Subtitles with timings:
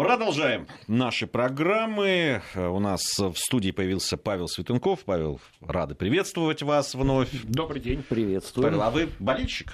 [0.00, 2.40] Продолжаем наши программы.
[2.56, 5.00] У нас в студии появился Павел Светенков.
[5.04, 7.28] Павел, рады приветствовать вас вновь.
[7.42, 8.02] Добрый день.
[8.02, 8.64] Приветствую.
[8.64, 9.70] Павел, а вы болельщик?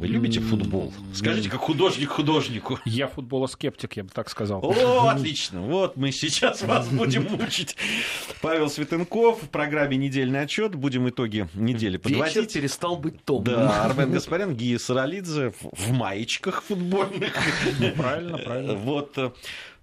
[0.00, 0.94] Вы любите футбол?
[1.12, 2.78] Скажите, как художник художнику.
[2.86, 4.64] Я футболоскептик, я бы так сказал.
[4.64, 5.60] О, отлично.
[5.60, 7.76] Вот мы сейчас вас будем мучить.
[8.40, 10.74] Павел Светенков в программе «Недельный отчет».
[10.74, 12.34] Будем итоги недели подводить.
[12.34, 13.56] Вечер перестал быть томным.
[13.56, 17.34] Да, Армен Гаспарян, Гия Саралидзе в маечках футбольных.
[17.98, 18.74] Правильно, правильно.
[18.76, 19.32] Вот, э,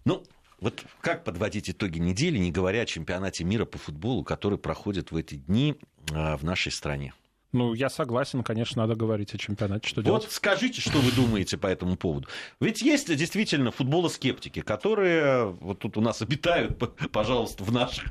[0.03, 0.23] ну,
[0.59, 5.15] вот как подводить итоги недели, не говоря о чемпионате мира по футболу, который проходит в
[5.15, 5.75] эти дни
[6.11, 7.13] а, в нашей стране?
[7.53, 9.87] Ну, я согласен, конечно, надо говорить о чемпионате.
[9.87, 10.27] Что вот делать?
[10.29, 12.27] скажите, что вы думаете по этому поводу.
[12.59, 16.77] Ведь есть действительно футболоскептики, которые вот тут у нас обитают,
[17.11, 18.05] пожалуйста, в наших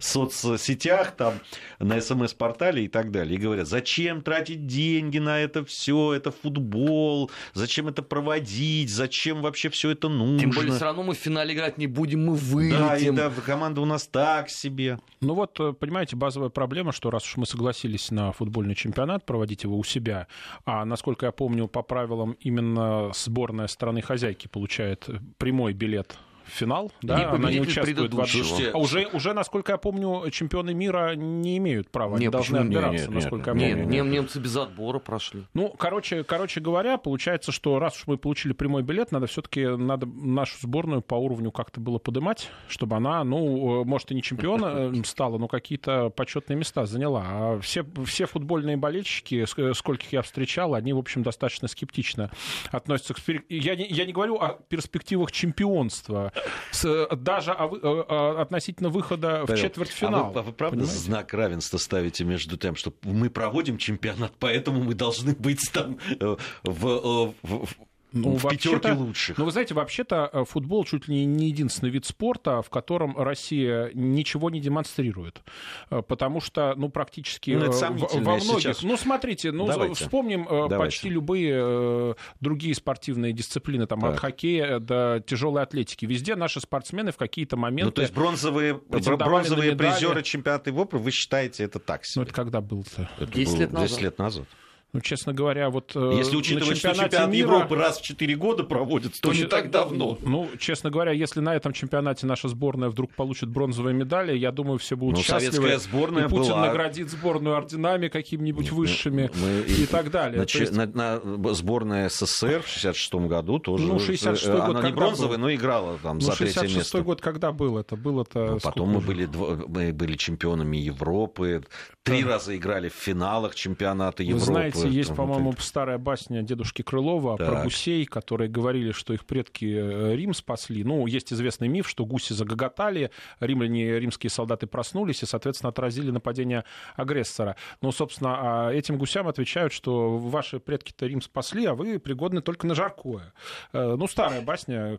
[0.00, 1.34] соцсетях, там,
[1.78, 3.36] на СМС-портале и так далее.
[3.36, 9.68] И говорят, зачем тратить деньги на это все, это футбол, зачем это проводить, зачем вообще
[9.68, 10.40] все это нужно.
[10.40, 12.36] Тем более, все равно мы в финале играть не будем, мы
[12.70, 14.98] да, и да, команда у нас так себе.
[15.20, 19.64] Ну вот, э, понимаете, базовая проблема, что раз уж мы согласились на футбольный чемпионат, проводить
[19.64, 20.26] его у себя,
[20.64, 26.92] а насколько я помню, по правилам именно сборная страны хозяйки получает прямой билет в финал,
[27.02, 28.26] да, Не она не участвует в.
[28.26, 32.58] Слушайте, А уже, уже, насколько я помню, чемпионы мира не имеют права, они Не, должны
[32.58, 32.70] почему?
[32.70, 33.94] Не, отбираться, не, не, насколько не, я Нет, помню.
[33.96, 35.44] нем- немцы без отбора прошли.
[35.54, 40.06] Ну, короче, короче говоря, получается, что раз уж мы получили прямой билет, надо все-таки надо
[40.06, 44.92] нашу сборную по уровню как-то было подымать, чтобы она, ну, э, может, и не чемпиона
[44.92, 47.22] э, стала, но какие-то почетные места заняла.
[47.24, 52.30] А все, все футбольные болельщики, э, скольких я встречал, они, в общем, достаточно скептично
[52.70, 53.18] относятся к...
[53.48, 56.31] Я не, я не говорю о перспективах чемпионства,
[56.70, 60.26] с- даже о э, э, относительно выхода в Павел, четвертьфинал.
[60.26, 60.98] А вы, а вы правда понимаете?
[61.02, 66.36] знак равенства ставите между тем, что мы проводим чемпионат, поэтому мы должны быть там э,
[66.64, 67.76] в, э, в- в-
[68.12, 69.38] Ну, в пятерке вообще-то- лучших?
[69.38, 73.90] Ну, вы знаете, вообще-то э, футбол чуть ли не единственный вид спорта, в котором Россия
[73.94, 75.42] ничего не демонстрирует.
[75.90, 78.42] Э, Потому что, ну, практически Ну, это э, во многих...
[78.60, 79.94] сейчас- Ну, смотрите, ну, Давайте.
[79.94, 80.76] вспомним Давайте.
[80.76, 84.20] почти любые другие спортивные дисциплины, там, от Так.
[84.20, 86.04] хоккея до тяжелой атлетики.
[86.06, 87.84] Везде наши спортсмены в какие-то моменты...
[87.86, 92.22] Ну, то есть бронзовые, бронзовые призеры чемпионата Европы, вы считаете это так Ну, себе?
[92.24, 93.08] это когда был-то?
[93.18, 93.88] Это 10 было лет назад.
[93.88, 94.46] 10 лет назад.
[94.94, 95.92] Ну, честно говоря, вот...
[95.94, 99.28] э, Если на учитывать, что чемпионате чемпионат мира- Европы раз в 4 года проводится, то
[99.32, 100.18] не Точно- так давно.
[100.20, 104.78] Ну, честно говоря, если на этом чемпионате наша сборная вдруг получит бронзовые медали, я думаю,
[104.78, 105.52] все будут Ну, счастливы.
[105.54, 110.38] советская сборная и Путин была- наградит сборную орденами какими-нибудь высшими Мы- и так далее.
[110.40, 113.84] На, То есть- на- на- сборная СССР в 66 году тоже.
[113.86, 115.44] Ну, 66-й э, год Она не бронзовая, был?
[115.44, 117.00] но играла там ну, за третье 66 место.
[117.02, 117.96] год когда был это?
[117.96, 119.06] Был это Ну, Потом мы уже?
[119.06, 121.64] были, дво- мы были чемпионами Европы,
[122.02, 122.28] три Да.
[122.32, 124.81] раза играли в финалах чемпионата Вы Европы.
[124.82, 127.64] Знаете, есть, Вот по-моему, старая басня дедушки Крылова про Так.
[127.64, 130.84] гусей, которые говорили, что их предки э, Рим спасли.
[130.84, 133.10] Ну, есть известный миф, что гуси загоготали,
[133.40, 136.64] римляне, римские солдаты проснулись и, соответственно, отразили нападение
[136.96, 137.56] агрессора.
[137.80, 142.66] Ну, собственно, а этим гусям отвечают, что ваши предки-то Рим спасли, а вы пригодны только
[142.66, 143.32] на жаркое.
[143.72, 144.98] Э, Ну, старая басня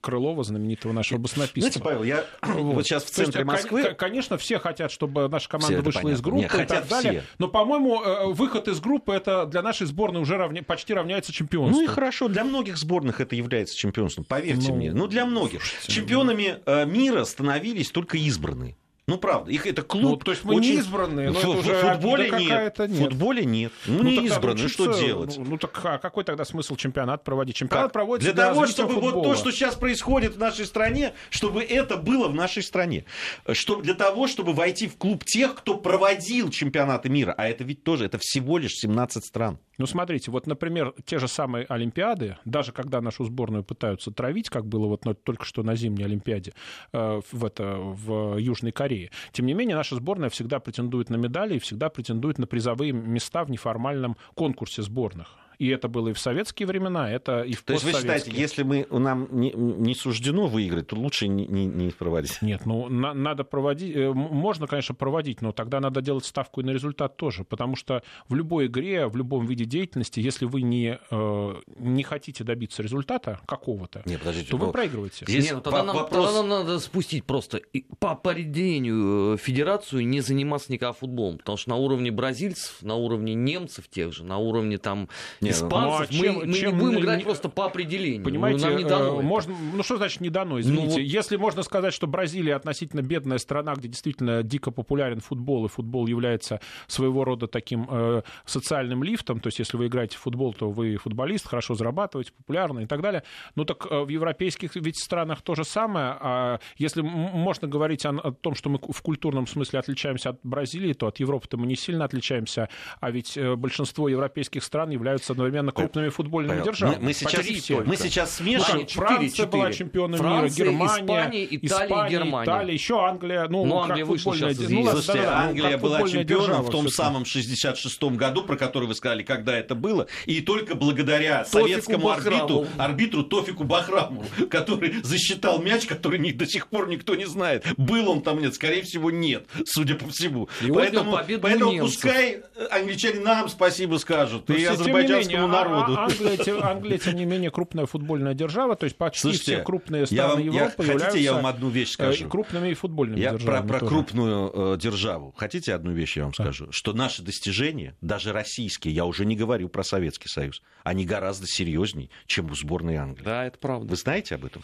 [0.00, 1.60] Крылова, знаменитого нашего баснописца.
[1.60, 3.82] Знаете, Павел, я вот, сейчас в То есть, центре кон- Москвы...
[3.84, 6.22] кон- Конечно, все хотят, чтобы наша команда вышла из понятно.
[6.22, 7.20] группы Не, и так далее.
[7.20, 7.22] все.
[7.38, 11.78] Но, по-моему, э, выход из группы это для нашей сборной уже равня- почти равняется чемпионству.
[11.80, 14.92] Ну и хорошо, для многих сборных это является чемпионством, поверьте Ну, мне.
[14.92, 15.62] Ну, для многих.
[15.86, 18.76] Чемпионами э, мира становились только избранные.
[19.06, 20.02] Ну, правда, их это клуб.
[20.02, 22.32] Ну, то есть мы не очень- избранные, но в, это уже футболе нет.
[22.48, 23.00] какая-то, В нет.
[23.10, 23.72] футболе нет.
[23.84, 25.36] Ну, Ну, не избранные, что делать?
[25.36, 27.54] Ну, ну, так а какой тогда смысл чемпионат проводить?
[27.56, 27.92] Чемпионат Как?
[27.92, 29.34] проводится Для того, развития чтобы вот футбола.
[29.34, 33.04] то, что сейчас происходит в нашей стране, чтобы это было в нашей стране.
[33.52, 37.34] Что, для того, чтобы войти в клуб тех, кто проводил чемпионаты мира.
[37.36, 39.58] А это ведь тоже, это всего лишь 17 стран.
[39.78, 44.66] Ну, смотрите, вот, например, те же самые Олимпиады, даже когда нашу сборную пытаются травить, как
[44.66, 46.54] было вот только что на зимней Олимпиаде
[46.92, 51.56] э, в, это, в Южной Корее, тем не менее, наша сборная всегда претендует на медали
[51.56, 55.36] и всегда претендует на призовые места в неформальном конкурсе сборных.
[55.58, 58.62] И это было и в советские времена, это и в То есть вы считаете, если
[58.62, 62.40] мы, нам не, не суждено выиграть, то лучше не, не- не проводить?
[62.42, 66.64] Нет, ну на- надо проводить, э, можно, конечно, проводить, но тогда надо делать ставку и
[66.64, 70.98] на результат тоже, потому что в любой игре, в любом виде деятельности, если вы не,
[71.10, 74.50] э, не хотите добиться результата какого-то, Не, подождите.
[74.50, 75.24] то вы ну, проигрываете.
[75.26, 79.36] Здесь Не, ну тогда, нам, вопрос- тогда нам надо спустить просто и по определению э,
[79.38, 84.24] федерацию не заниматься никогда футболом, потому что на уровне бразильцев, на уровне немцев тех же,
[84.24, 85.08] на уровне там
[85.44, 85.88] Не, ну, испанцев.
[85.88, 88.18] ну, а мы, чем- мы не чем будем не- играть не- просто по определению.
[88.20, 90.84] Ну, Понимаете, нам не э, дано можно, ну что значит не дано, извините.
[90.86, 95.66] Ну вот- Если можно сказать, что Бразилия относительно бедная страна, где действительно дико популярен футбол,
[95.66, 100.20] и футбол является своего рода таким э, социальным лифтом, то есть если вы играете в
[100.20, 103.22] футбол, то вы футболист, хорошо зарабатываете, популярны и так далее.
[103.56, 106.16] Ну так э, в европейских ведь странах то же самое.
[106.20, 110.92] А если можно говорить о, о том, что мы в культурном смысле отличаемся от Бразилии,
[110.92, 112.68] то от Европы-то мы не сильно отличаемся,
[113.00, 116.96] а ведь э, большинство европейских стран являются одновременно крупными футбольными Павел, державами.
[116.98, 117.80] мы, мы сейчас, Почти все.
[117.84, 118.86] мы сейчас Ну, смешиваем.
[118.86, 119.46] Франция четыре.
[119.50, 122.44] была чемпионом Франция, мира, Германия, Испания, Италия, Испания, Германия.
[122.52, 123.48] Италия, еще Англия.
[123.48, 126.70] Ну, Ну, как Англия вышла сейчас из ну, Слушайте, ну, Англия была чемпионом держава в
[126.70, 126.96] том всё-таки.
[126.96, 132.10] самом 66-м году, про который вы сказали, когда это было, и только благодаря Тофику советскому
[132.10, 137.64] арбитру, арбитру Тофику Бахрамову, который засчитал мяч, который ни- до сих пор никто не знает.
[137.76, 140.48] Был он там, нет, скорее всего, нет, судя по всему.
[140.62, 141.94] И поэтому поэтому немцев.
[142.02, 145.94] пускай э, англичане нам спасибо скажут, Но и тем не азербайджанскому менее, а- народу.
[145.96, 149.62] а- Англия, тем- Англия, тем не менее, крупная футбольная держава, то есть почти Слушайте, все
[149.62, 152.28] крупные я страны вам- я- Европы хотите, являются я вам одну вещь э, скажу?
[152.28, 153.90] крупными и футбольными Я про, державами про тоже.
[153.94, 155.34] крупную э, державу.
[155.36, 156.68] Хотите одну вещь я вам скажу?
[156.70, 162.10] Что наши достижения, даже российские, я уже не говорю про Советский Союз, они гораздо серьезнее,
[162.26, 163.24] чем у сборной Англии.
[163.24, 163.88] Да, это правда.
[163.88, 164.62] Вы знаете об этом?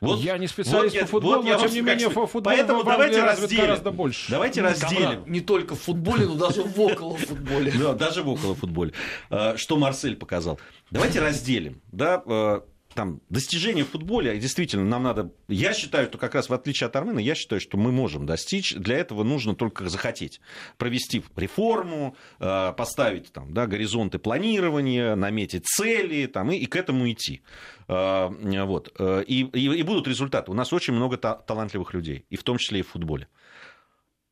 [0.00, 3.22] Я не специалист я- по футболу, я но тем не менее сказать, футбол Поэтому давайте
[3.22, 3.62] разделим.
[3.62, 4.30] гораздо больше.
[4.30, 5.02] Давайте разделим.
[5.10, 7.72] Камрад, не только в футболе, но даже в около футболе.
[7.78, 8.92] Да, даже в около футболе.
[9.30, 10.60] Э, Что Марсель показал.
[10.90, 11.80] Давайте разделим.
[11.92, 12.60] Да, э,
[12.96, 15.30] там, достижения в футболе, действительно, нам надо...
[15.46, 18.74] Я считаю, что как раз в отличие от Армена, я считаю, что мы можем достичь.
[18.74, 20.40] Для этого нужно только захотеть.
[20.78, 27.08] Провести реформу, э, поставить там, да, горизонты планирования, наметить цели там, и, и к этому
[27.12, 27.42] идти.
[27.86, 28.28] Э,
[28.64, 28.92] Вот.
[28.98, 30.50] Э, И, и, и будут результаты.
[30.50, 33.28] У нас очень много та- талантливых людей, и в том числе и в футболе.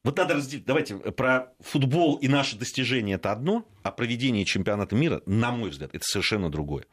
[0.05, 0.67] Вот надо разделить.
[0.67, 5.71] Давайте э, про футбол и наши достижения это одно, а проведение чемпионата мира, на мой
[5.71, 6.85] взгляд, это совершенно другое.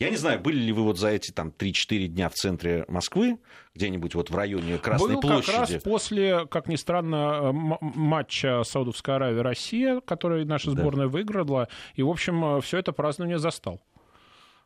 [0.00, 3.38] Я не знаю, были ли вы вот за эти там 3-4 дня в центре Москвы,
[3.76, 5.46] где-нибудь вот в районе Красной Был площади.
[5.52, 10.80] как раз после, как ни странно, м- матча Саудовская Аравия-Россия, который наша Да.
[10.82, 11.68] сборная выиграла.
[11.94, 13.80] И, в общем, все это празднование застал.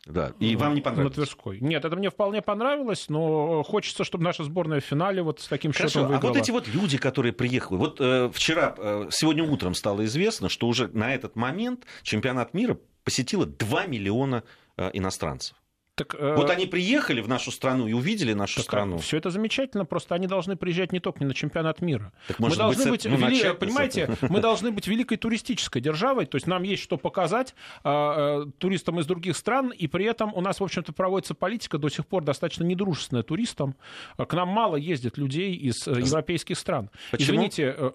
[0.07, 0.33] Да.
[0.41, 1.15] И вам не На понравилось?
[1.15, 1.59] Тверской.
[1.61, 5.73] Нет, это мне вполне понравилось, но хочется, чтобы наша сборная в финале вот с таким
[5.73, 6.33] Хорошо, счетом а выиграла.
[6.33, 10.69] вот эти вот люди, которые приехали, вот э, вчера, э, сегодня утром стало известно, что
[10.69, 14.43] уже на этот момент чемпионат мира посетило 2 миллиона
[14.77, 15.57] э, иностранцев.
[15.95, 18.99] Так, э, Вот они приехали в нашу страну и увидели нашу страну.
[18.99, 22.13] Все это замечательно, просто они должны приезжать не только на чемпионат мира.
[22.29, 26.37] Так, мы должны быть, быть, ну, вели- понимаете, мы должны быть великой туристической державой, то
[26.37, 27.55] есть нам есть что показать
[27.85, 31.77] а, а, туристам из других стран, и при этом у нас, в общем-то, проводится политика
[31.79, 33.77] до сих пор достаточно недружественная туристам.
[34.17, 36.91] К нам мало ездит людей из э, европейских стран.
[37.11, 37.27] Почему?
[37.37, 37.91] Извините, э,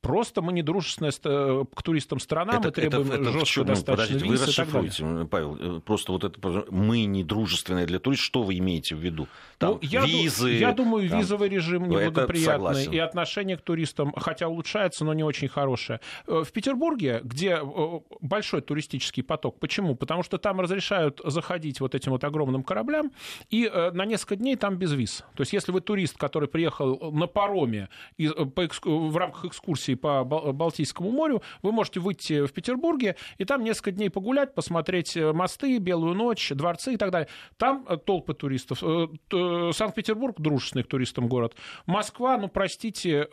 [0.00, 3.66] Просто мы недружественная ст- э, к туристам страна, мы требуем в жестко чём?
[3.66, 4.56] Ну, достаточно подождите, вы виз далее.
[4.92, 8.26] расшифруйте, Павел, э, просто вот это мы не дружественные для туристов.
[8.26, 9.26] Что вы имеете в виду?
[9.58, 10.52] Там Ну, я, визы.
[10.52, 15.12] я думаю, там- визовый режим Ну, это неблагоприятный, и отношение к туристам, хотя улучшается, но
[15.14, 15.98] не очень хорошее.
[16.28, 19.96] Э, В Петербурге, где э, большой туристический поток, почему?
[19.96, 23.10] Потому что там разрешают заходить вот этим вот огромным кораблям,
[23.50, 25.24] и э, на несколько дней там без виз.
[25.34, 28.28] То есть, если вы турист, который приехал на пароме э,
[28.84, 33.92] в рамках экскурсии по Бал- Балтийскому морю, вы можете выйти в Петербурге и там несколько
[33.92, 37.28] дней погулять, посмотреть э, мосты, Белую ночь, дворцы и так далее.
[37.56, 38.82] Там э, толпы туристов.
[38.82, 39.08] Э,
[39.72, 41.54] Санкт-Петербург дружественный к туристам город.
[41.86, 43.28] Москва, ну простите,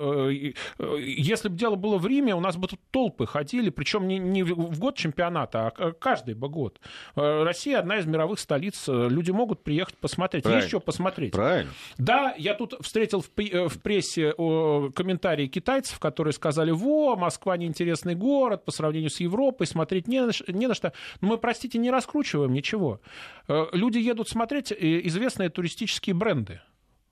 [1.00, 4.44] если бы дело было в Риме, у нас бы тут толпы ходили, причем не, не
[4.44, 6.80] в год чемпионата, а каждый бы год.
[7.16, 8.86] Россия одна из мировых столиц.
[8.88, 10.44] Люди могут приехать посмотреть.
[10.44, 10.62] Правильно.
[10.62, 11.32] Есть что посмотреть.
[11.32, 11.72] Правильно.
[11.98, 18.72] Да, я тут встретил в, прессе комментарии китайцев, которые сказали, во, Москва неинтересный город по
[18.72, 20.94] сравнению с Европой, смотреть не на, не на что.
[21.22, 23.02] Но мы, простите, не раскручиваем ничего.
[23.48, 26.62] Э, Люди едут смотреть известные туристические бренды.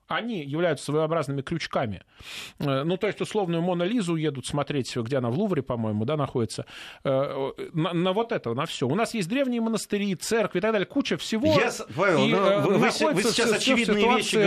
[0.06, 2.02] Они являются своеобразными крючками.
[2.58, 6.16] Э, Ну, то есть, условную Мона Лизу едут смотреть, где она в Лувре, по-моему, да,
[6.16, 6.66] находится.
[7.04, 8.86] Э, На, на вот это, на все.
[8.86, 11.46] У нас есть древние монастыри, церкви и так далее, куча всего.
[11.58, 14.44] Я, Павел, И, ну, э, вы, вы сейчас всё- всё в очевидные вещи ситуации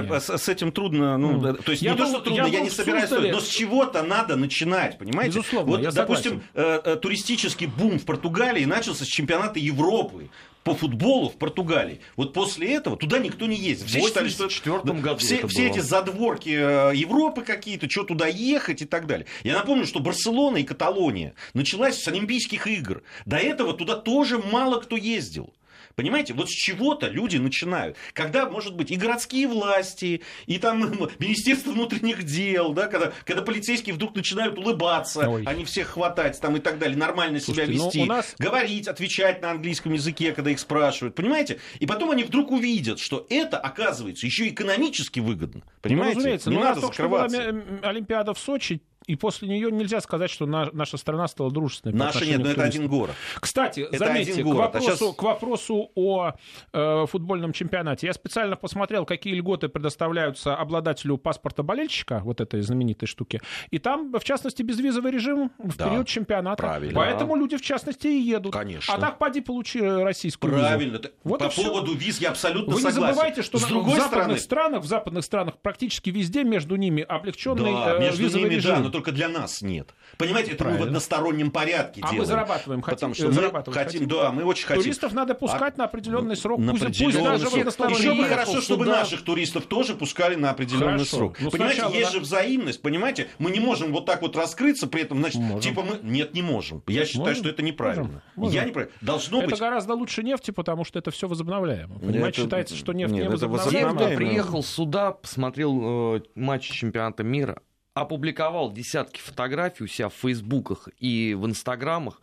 [0.00, 2.36] говорите, с, с этим трудно, ну, да, то есть Я не то, был- что трудно,
[2.42, 3.32] я я, был не собираюсь, Суздале.
[3.32, 5.38] но с чего-то надо начинать, понимаете?
[5.38, 10.30] Безусловно, вот, допустим, э, туристический бум в Португалии начался с чемпионата Европы
[10.64, 12.00] по футболу в Португалии.
[12.16, 13.88] Вот после этого туда никто не ездит.
[13.88, 15.70] Все В считали, что 84-м году все, это все было.
[15.70, 19.26] эти задворки э, Европы какие-то, что туда ехать и так далее.
[19.42, 23.02] Я напомню, что Барселона и Каталония началась с Олимпийских игр.
[23.24, 25.52] До этого туда тоже мало кто ездил.
[26.00, 27.94] Понимаете, вот с чего-то люди начинают.
[28.14, 30.80] Когда, может быть, и городские власти, и там
[31.18, 35.42] Министерство внутренних дел, да, когда, когда полицейские вдруг начинают улыбаться, Ой.
[35.44, 38.34] а не всех хватать там и так далее, нормально Слушайте, себя ну, вести, нас...
[38.38, 41.60] говорить, отвечать на английском языке, когда их спрашивают, понимаете?
[41.80, 45.60] И потом они вдруг увидят, что это, оказывается, еще экономически выгодно.
[45.66, 46.14] Ну, понимаете?
[46.14, 47.62] Ну, разумеется, не ну, надо закрываться.
[47.82, 48.80] Олимпиада в Сочи,
[49.10, 51.96] и после нее нельзя сказать, что на, наша страна стала дружественной.
[51.96, 53.16] Наша нет, но это один город.
[53.40, 54.58] Кстати, это заметьте, один город.
[54.58, 55.14] К, вопросу, а сейчас...
[55.16, 56.32] к вопросу о
[56.72, 58.06] э, футбольном чемпионате.
[58.06, 63.40] Я специально посмотрел, какие льготы предоставляются обладателю паспорта болельщика, вот этой знаменитой штуки.
[63.70, 66.62] И там, в частности, безвизовый режим в да, период чемпионата.
[66.62, 66.94] Правильно.
[66.94, 68.52] Поэтому люди, в частности, и едут.
[68.52, 68.94] Конечно.
[68.94, 70.98] А так поди получи российскую Правильно.
[70.98, 71.12] визу.
[71.24, 73.00] Вот По поводу виз я абсолютно Вы согласен.
[73.00, 74.38] не забывайте, что С другой в западных стороны...
[74.38, 78.76] странах, в западных странах практически везде между ними облегченный да, э, между визовый ними, режим.
[78.76, 79.94] Да, но только для нас нет.
[80.18, 80.80] Понимаете, это Правильно.
[80.80, 82.18] мы в одностороннем порядке а делаем.
[82.18, 84.82] мы зарабатываем, потому что мы хотим, хотим, да, мы очень хотим.
[84.82, 87.90] Туристов надо пускать а, на определенный срок, на пусть, определенный пусть даже срок.
[87.90, 88.98] Еще бы хорошо, чтобы сюда.
[88.98, 91.16] наших туристов тоже пускали на определенный хорошо.
[91.16, 91.40] срок.
[91.40, 92.10] Ну, понимаете, есть да.
[92.10, 95.60] же взаимность, понимаете, мы не можем вот так вот раскрыться, при этом, значит, можем.
[95.60, 96.82] типа мы, нет, не можем.
[96.86, 97.42] Я считаю, можем.
[97.42, 98.22] что это неправильно.
[98.36, 98.54] Можем.
[98.54, 98.94] Я неправильно.
[99.00, 99.60] Должно это быть.
[99.60, 101.98] гораздо лучше нефти, потому что это все возобновляемо.
[101.98, 102.42] Понимаете, это...
[102.42, 104.10] считается, что нефть нет, не возобновляема.
[104.10, 107.62] Я приехал сюда, посмотрел э, матч чемпионата мира,
[108.00, 112.20] опубликовал десятки фотографий у себя в фейсбуках и в инстаграмах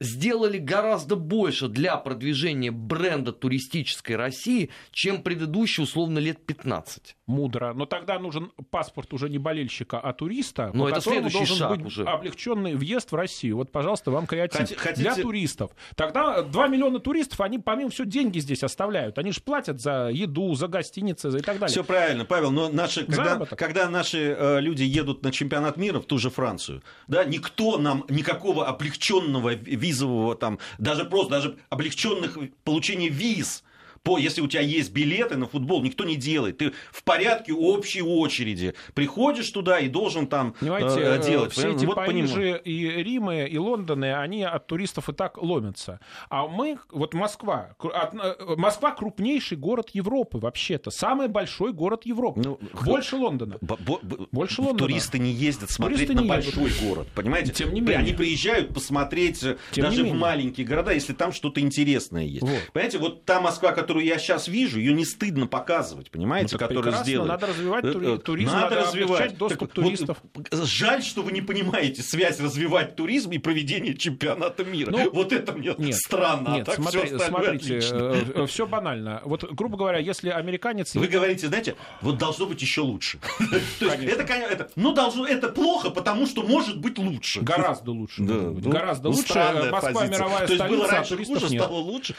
[0.00, 7.16] сделали гораздо больше для продвижения бренда туристической России, чем предыдущие, условно, лет 15.
[7.26, 7.74] Мудро.
[7.74, 11.76] Но тогда нужен паспорт уже не болельщика, а туриста, Но по это которому должен шаг
[11.76, 12.04] быть уже.
[12.04, 13.56] облегченный въезд в Россию.
[13.56, 15.02] Вот, пожалуйста, вам креатив Хотите...
[15.02, 15.72] для туристов.
[15.94, 19.18] Тогда 2 миллиона туристов, они, помимо всего, деньги здесь оставляют.
[19.18, 21.68] Они же платят за еду, за гостиницы и так далее.
[21.68, 22.50] Все правильно, Павел.
[22.50, 26.82] Но наши, когда, когда наши э, люди едут на чемпионат мира в ту же Францию,
[27.08, 29.54] да, никто нам никакого облегченного
[29.88, 33.64] визового там, даже просто, даже облегченных получения виз
[34.08, 36.56] по, если у тебя есть билеты на футбол, никто не делает.
[36.56, 41.52] Ты в порядке общей очереди приходишь туда и должен там Понимаете, э, делать.
[41.52, 42.62] Все эти вот Парижи понимаю.
[42.62, 46.00] и Римы, и Лондоны, они от туристов и так ломятся.
[46.30, 52.40] А мы, вот Москва, э, Москва крупнейший город Европы вообще-то, самый большой город Европы.
[52.42, 53.58] Ну, больше Лондона.
[53.60, 54.88] больше Лондона.
[54.88, 56.88] Туристы не ездят смотреть туристы на большой ездят.
[56.88, 57.52] город, понимаете?
[57.52, 57.98] Тем не менее.
[57.98, 62.40] Они приезжают посмотреть э, Тем даже в маленькие города, если там что-то интересное есть.
[62.40, 62.70] Вот.
[62.72, 66.58] Понимаете, вот та Москва, которая которую я сейчас вижу, ее не стыдно показывать, понимаете, ну,
[66.58, 67.28] которую сделали.
[67.28, 70.18] Надо развивать э, тури- э, туризм, надо, надо развивать доступ так, туристов.
[70.34, 74.90] Вот, жаль, что вы не понимаете связь развивать туризм и проведение чемпионата мира.
[74.90, 76.48] Ну, вот это мне нет, странно.
[76.54, 79.20] Нет, а так смотри, все смотрите, э, все банально.
[79.24, 80.94] Вот, грубо говоря, если американец...
[80.94, 83.18] Вы говорите, знаете, вот должно быть еще лучше.
[83.80, 87.40] это, ну, должно, это плохо, потому что может быть лучше.
[87.40, 88.22] Гораздо лучше.
[88.22, 89.34] Ну, Гораздо лучше.
[89.70, 92.14] Москва мировая столица, То есть было раньше хуже, стало лучше?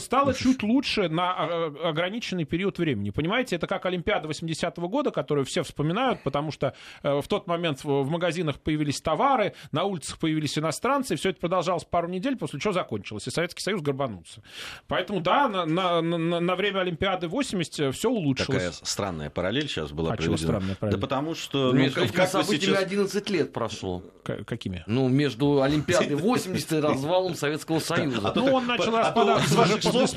[0.00, 3.10] Стало чуть лучше лучше на а, ограниченный период времени.
[3.10, 7.84] Понимаете, это как Олимпиада 80-го года, которую все вспоминают, потому что э, в тот момент
[7.84, 12.60] в магазинах появились товары, на улицах появились иностранцы, и все это продолжалось пару недель, после
[12.60, 14.42] чего закончилось, и Советский Союз горбанулся.
[14.88, 18.46] Поэтому, да, на, на, на, на время Олимпиады 80 все улучшилось.
[18.46, 20.38] Такая странная параллель сейчас была а приведена.
[20.38, 20.98] странная параллель?
[20.98, 21.72] Да потому что...
[21.72, 22.84] Ну, между как событиями сейчас...
[22.84, 24.02] 11 лет прошло.
[24.24, 24.82] К- какими?
[24.86, 28.30] Ну, между Олимпиадой 80 и развалом Советского Союза.
[28.30, 29.44] А ну, он начал распадаться.
[29.44, 30.10] Из ваших слов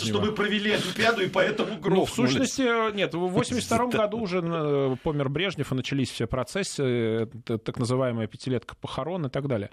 [0.00, 1.98] получается, что мы провели Олимпиаду и поэтому грохнулись.
[1.98, 7.28] Ну, в сущности, нет, в 82 году уже э, помер Брежнев, и начались все процессы,
[7.44, 9.70] так называемая пятилетка похорон и так далее.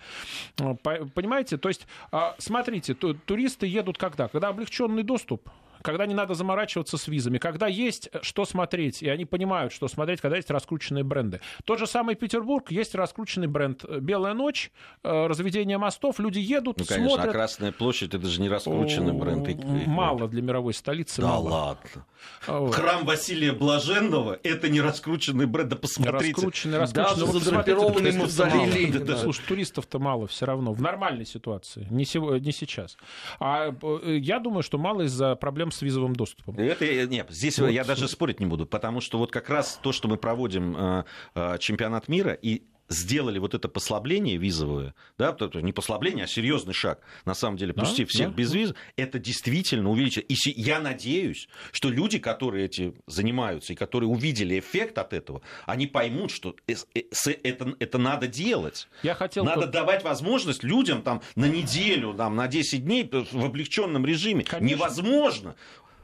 [0.59, 0.75] Э,
[1.13, 4.27] понимаете, то есть, а, смотрите, туристы едут когда?
[4.27, 5.49] Когда облегченный доступ
[5.81, 9.87] когда не надо заморачиваться с визами, когда есть э, что смотреть, и они понимают, что
[9.87, 11.41] смотреть, когда есть раскрученные бренды.
[11.65, 14.71] Тот же самый Петербург, есть раскрученный бренд «Белая ночь»,
[15.03, 17.29] э, разведение мостов, люди едут, ну, конечно, смотрят.
[17.29, 19.47] а Красная площадь— это же не раскрученный бренд.
[19.87, 21.21] Мало для мировой столицы.
[21.21, 21.49] Да мало.
[21.49, 22.05] ладно.
[22.47, 22.73] Вот.
[22.73, 26.33] Храм Василия Блаженного— это не раскрученный бренд, да посмотрите.
[26.33, 27.25] Раскрученный, раскрученный.
[27.25, 28.91] Даже задрапированный мавзолей.
[28.91, 29.17] Да, да.
[29.17, 32.97] Слушай, туристов-то мало все равно, в нормальной ситуации, не, сего, не сейчас.
[33.39, 36.57] А э, я думаю, что мало из-за проблем с визовым доступом.
[36.57, 37.67] Это, нет, здесь вот.
[37.67, 41.03] я даже спорить не буду, потому что вот как раз то, что мы проводим э,
[41.35, 46.99] э, чемпионат мира, и сделали вот это послабление визовое, да, не послабление, а серьезный шаг,
[47.25, 48.35] на самом деле, пусти да, всех да.
[48.35, 50.25] без виз, это действительно увеличит.
[50.29, 55.87] И я надеюсь, что люди, которые эти занимаются и которые увидели эффект от этого, они
[55.87, 58.87] поймут, что это, это надо делать.
[59.03, 59.67] Я хотел надо бы...
[59.67, 64.43] давать возможность людям там, на неделю, там, на 10 дней в облегченном режиме.
[64.43, 64.75] Конечно.
[64.75, 65.55] Невозможно.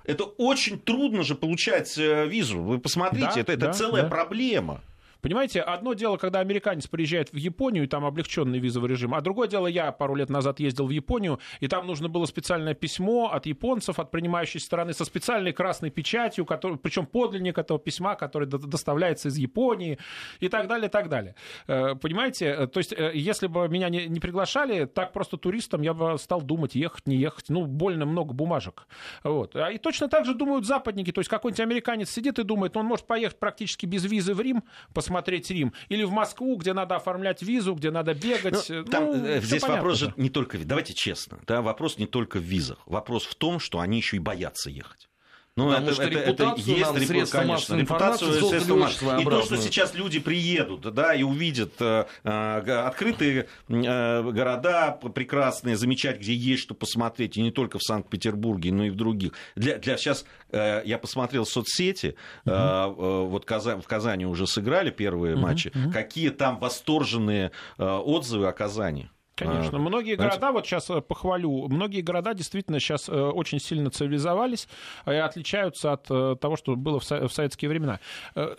[0.06, 2.62] Это очень трудно же получать э, визу.
[2.62, 4.10] Вы посмотрите, да, это, это да, целая да.
[4.10, 4.82] проблема.
[5.24, 9.48] Понимаете, одно дело, когда американец приезжает в Японию, и там облегченный визовый режим, а другое
[9.48, 13.46] дело, я пару лет назад ездил в Японию, и там нужно было специальное письмо от
[13.46, 19.30] японцев, от принимающей стороны, со специальной красной печатью, который, причем подлинник этого письма, который доставляется
[19.30, 19.98] из Японии,
[20.42, 21.36] и так далее, и так далее.
[21.68, 26.18] Э, понимаете, то есть, если бы меня не, не приглашали, так просто туристом я бы
[26.18, 28.88] стал думать, ехать, не ехать, ну, больно много бумажек.
[29.24, 29.56] Вот.
[29.56, 32.86] А И точно так же думают западники, то есть какой-нибудь американец сидит и думает, он
[32.86, 34.64] может поехать практически без визы в Рим,
[34.94, 35.13] посмотреть
[35.50, 38.70] Рим, или в Москву, где надо оформлять визу, где надо бегать.
[38.70, 42.38] Ну, там, ну, э, здесь вопрос же не только, давайте честно, да, вопрос не только
[42.38, 45.10] в визах, вопрос в том, что они еще и боятся ехать.
[45.56, 49.58] Ну, Потому это, что это, это есть репутация, конечно, репутацию средства массовой И то, что
[49.58, 56.64] сейчас люди приедут, да, и увидят э, э, открытые э, города прекрасные, замечать, где есть
[56.64, 59.34] что посмотреть, и не только в Санкт-Петербурге, но и в других.
[59.56, 64.90] Для, для сейчас э, я посмотрел соцсети, э, э, вот Казань, в Казани уже сыграли
[64.90, 69.10] первые матчи, какие там восторженные э, отзывы о Казани.
[69.36, 69.78] Конечно.
[69.78, 70.38] А, многие знаете...
[70.38, 74.68] города, вот сейчас э, похвалю, многие города действительно сейчас э, очень сильно цивилизовались
[75.08, 78.00] и отличаются от э, того, что было в советские времена.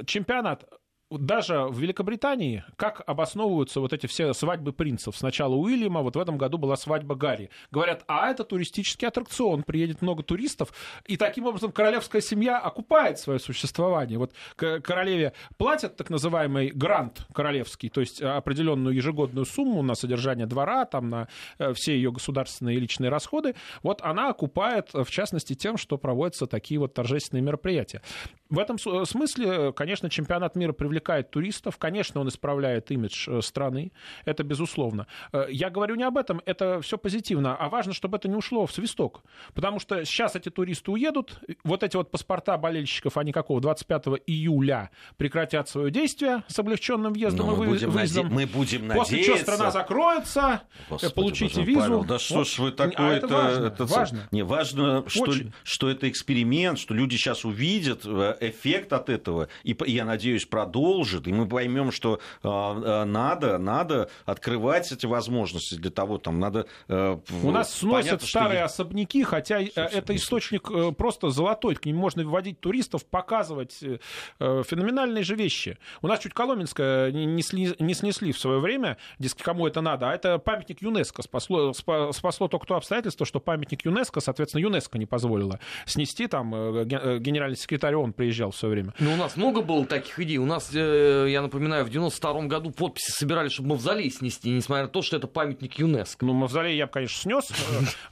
[0.05, 0.65] Чемпионат
[1.11, 5.17] даже в Великобритании, как обосновываются вот эти все свадьбы принцев?
[5.17, 7.51] Сначала Уильяма, вот в этом году была свадьба Гарри.
[7.71, 10.73] Говорят, а это туристический аттракцион, приедет много туристов,
[11.07, 14.19] и таким образом королевская семья окупает свое существование.
[14.19, 20.85] Вот королеве платят так называемый грант королевский, то есть определенную ежегодную сумму на содержание двора,
[20.85, 23.55] там на э, все ее государственные и личные расходы.
[23.83, 28.03] Вот она окупает, в частности, тем, что проводятся такие вот торжественные мероприятия.
[28.51, 31.77] В этом смысле, конечно, чемпионат мира привлекает привлекает туристов.
[31.77, 33.91] Конечно, он исправляет имидж э, страны,
[34.25, 35.07] это безусловно.
[35.33, 38.65] Э, я говорю не об этом, это все позитивно, а важно, чтобы это не ушло
[38.67, 39.23] в свисток.
[39.55, 44.91] Потому что сейчас эти туристы уедут, вот эти вот паспорта болельщиков, они какого, 25 июля
[45.17, 47.95] прекратят свое действие с облегченным въездом Но и мы выездом.
[47.95, 48.23] Наде...
[48.23, 49.25] Мы будем После надеяться...
[49.25, 51.81] чего страна закроется, Господи, получите Боже, визу.
[51.81, 52.49] Павел, да что вот.
[52.49, 53.11] ж вы такое...
[53.11, 53.67] А это важно.
[53.67, 53.85] Это...
[53.87, 54.29] важно.
[54.31, 55.33] Не, важно, что,
[55.65, 60.84] что это эксперимент, что люди сейчас увидят э, эффект от этого, и, я надеюсь, продолжат
[60.85, 66.67] продолжит, и мы поймем, что э, надо, надо открывать эти возможности для того, там надо...
[66.89, 68.65] Э, У нас сносят понятно, старые что...
[68.67, 73.99] особняки, хотя Собственно, это источник э, просто золотой, к ним можно вводить туристов, показывать э,
[74.39, 75.79] феноменальные же вещи.
[76.03, 80.11] У нас чуть Коломенское не, сли, не снесли в свое время, дескать, кому это надо,
[80.11, 81.23] а это памятник ЮНЕСКО.
[81.23, 87.57] Спасло, спасло только то обстоятельство, что памятник ЮНЕСКО, соответственно, ЮНЕСКО не позволило снести, там генеральный
[87.57, 88.95] секретарь он приезжал в свое время.
[88.99, 90.39] Ну, у нас много было таких идей.
[90.39, 94.89] У нас Э, я напоминаю, в 92 году подписи собирали, чтобы мавзолей снести, несмотря на
[94.89, 96.25] то, что это памятник юнеско.
[96.25, 97.51] Ну, мавзолей я бы, конечно, снес,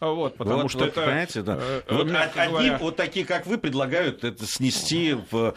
[0.01, 1.01] э, вот, потому что это...
[1.03, 1.59] Понимаете, да.
[1.61, 5.55] Э, вот одни, вот такие, как вы, предлагают это снести в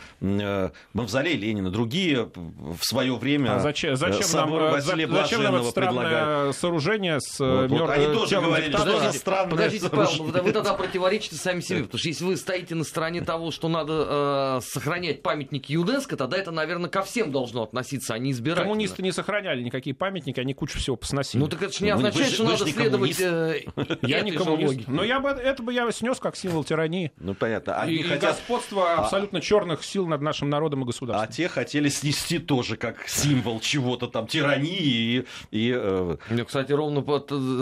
[0.94, 7.20] мавзолей Ленина, другие в свое время а зачем, зачем нам, зачем нам это странное сооружение
[7.20, 11.62] с вот, вот, Они тоже говорили, что это странное Подождите, Павел, вы тогда противоречите сами
[11.62, 16.18] себе, потому что если вы стоите на стороне того, что надо э, сохранять памятник ЮНЕСКО,
[16.18, 18.68] тогда это, наверное, ко всем должно относиться, а не избирательно.
[18.68, 21.42] Коммунисты не сохраняли никакие памятники, они кучу всего посносили.
[21.42, 23.20] Ну так это же не означает, что надо следовать...
[23.20, 23.64] Э,
[24.02, 24.88] я не коммунист.
[24.88, 27.12] Но я бы, это бы я снес как символ тирании.
[27.18, 27.82] Ну понятно.
[27.82, 28.32] Они и хотят...
[28.32, 31.28] господство а- абсолютно черных сил над нашим народом и государством.
[31.30, 35.26] А те хотели снести тоже как символ чего-то там, тирании и...
[35.52, 36.16] и э...
[36.48, 37.04] Кстати, ровно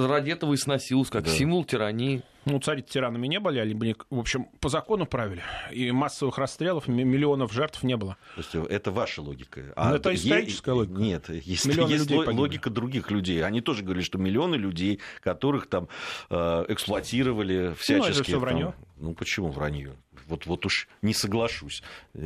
[0.07, 2.21] ради этого и сносилось, как символ тирании.
[2.45, 5.41] Ну, цари тиранами не были, они, в общем, по закону правили.
[5.71, 8.17] И массовых расстрелов, миллионов жертв не было.
[8.35, 9.61] То есть это ваша логика?
[9.75, 10.99] А ну, это историческая е- логика.
[10.99, 13.43] Нет, есть, есть логика других людей.
[13.43, 15.87] Они тоже говорили, что миллионы людей, которых там
[16.29, 18.09] э, эксплуатировали всячески.
[18.09, 18.73] Ну, это все вранье.
[18.97, 19.95] Ну, почему вранье?
[20.27, 21.83] Вот, вот уж не соглашусь.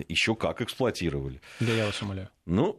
[0.08, 1.42] Еще как эксплуатировали.
[1.60, 2.30] Да я вас умоляю.
[2.46, 2.78] Ну,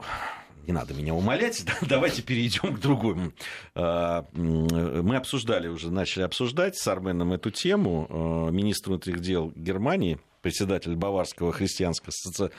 [0.68, 3.32] не надо меня умолять, давайте перейдем к другому.
[3.74, 8.06] А, мы обсуждали уже, начали обсуждать с Арменом эту тему.
[8.08, 10.18] А, министр внутренних дел Германии
[10.48, 12.50] председатель Баварского христианского соци...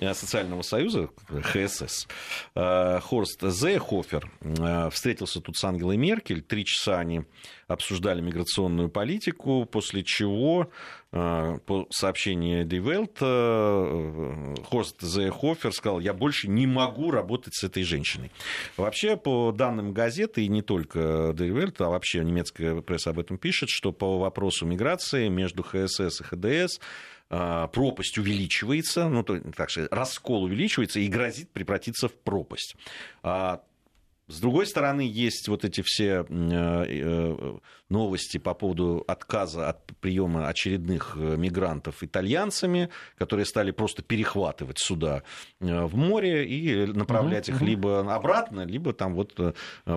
[0.00, 2.06] Э, социального союза, ХСС,
[2.54, 6.42] э, Хорст Зейхофер, э, встретился тут с Ангелой Меркель.
[6.42, 7.22] Три часа они
[7.68, 10.70] обсуждали миграционную политику, после чего,
[11.10, 18.32] по сообщению Die Welt, Хорст Зейхофер сказал, я больше не могу работать с этой женщиной.
[18.78, 20.98] Вообще, по данным газеты, и не только
[21.34, 26.20] Die Welt, а вообще немецкая пресса об этом пишет, что по вопросу миграции между ХСС
[26.20, 26.80] и ХДС
[27.28, 32.74] пропасть увеличивается, ну, то, так сказать, раскол увеличивается и грозит превратиться в пропасть.
[34.28, 36.24] С другой стороны, есть вот эти все
[37.88, 45.22] новости по поводу отказа от приема очередных мигрантов итальянцами, которые стали просто перехватывать суда
[45.60, 47.70] в море и направлять угу, их угу.
[47.70, 49.34] либо обратно, либо там вот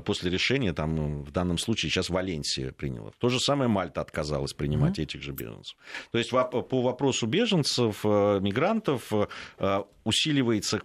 [0.05, 3.11] после решения, там в данном случае сейчас Валенсия приняла.
[3.17, 5.03] То же самое Мальта отказалась принимать угу.
[5.03, 5.77] этих же беженцев.
[6.11, 9.11] То есть по вопросу беженцев, мигрантов
[10.05, 10.81] усиливается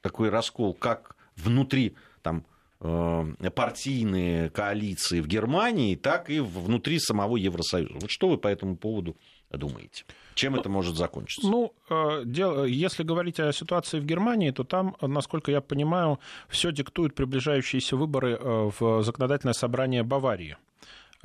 [0.00, 7.94] такой раскол как внутри там, э, партийные коалиции в Германии, так и внутри самого Евросоюза.
[7.94, 9.16] Вот что вы по этому поводу
[9.50, 10.04] думаете?
[10.34, 11.48] Чем это может закончиться?
[11.48, 16.72] Ну, э, дело, если говорить о ситуации в Германии, то там, насколько я понимаю, все
[16.72, 20.56] диктуют приближающиеся выборы э, в законодательное собрание Баварии.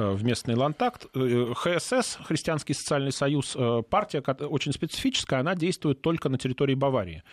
[0.02, 1.06] Э, в местный лантакт.
[1.14, 7.24] Э, ХСС, Христианский социальный союз, э, партия очень специфическая, она действует только на территории Баварии.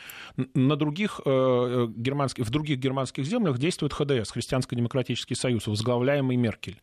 [0.55, 6.81] На других, германских, в других германских землях действует ХДС, Христианско-демократический союз, возглавляемый Меркель.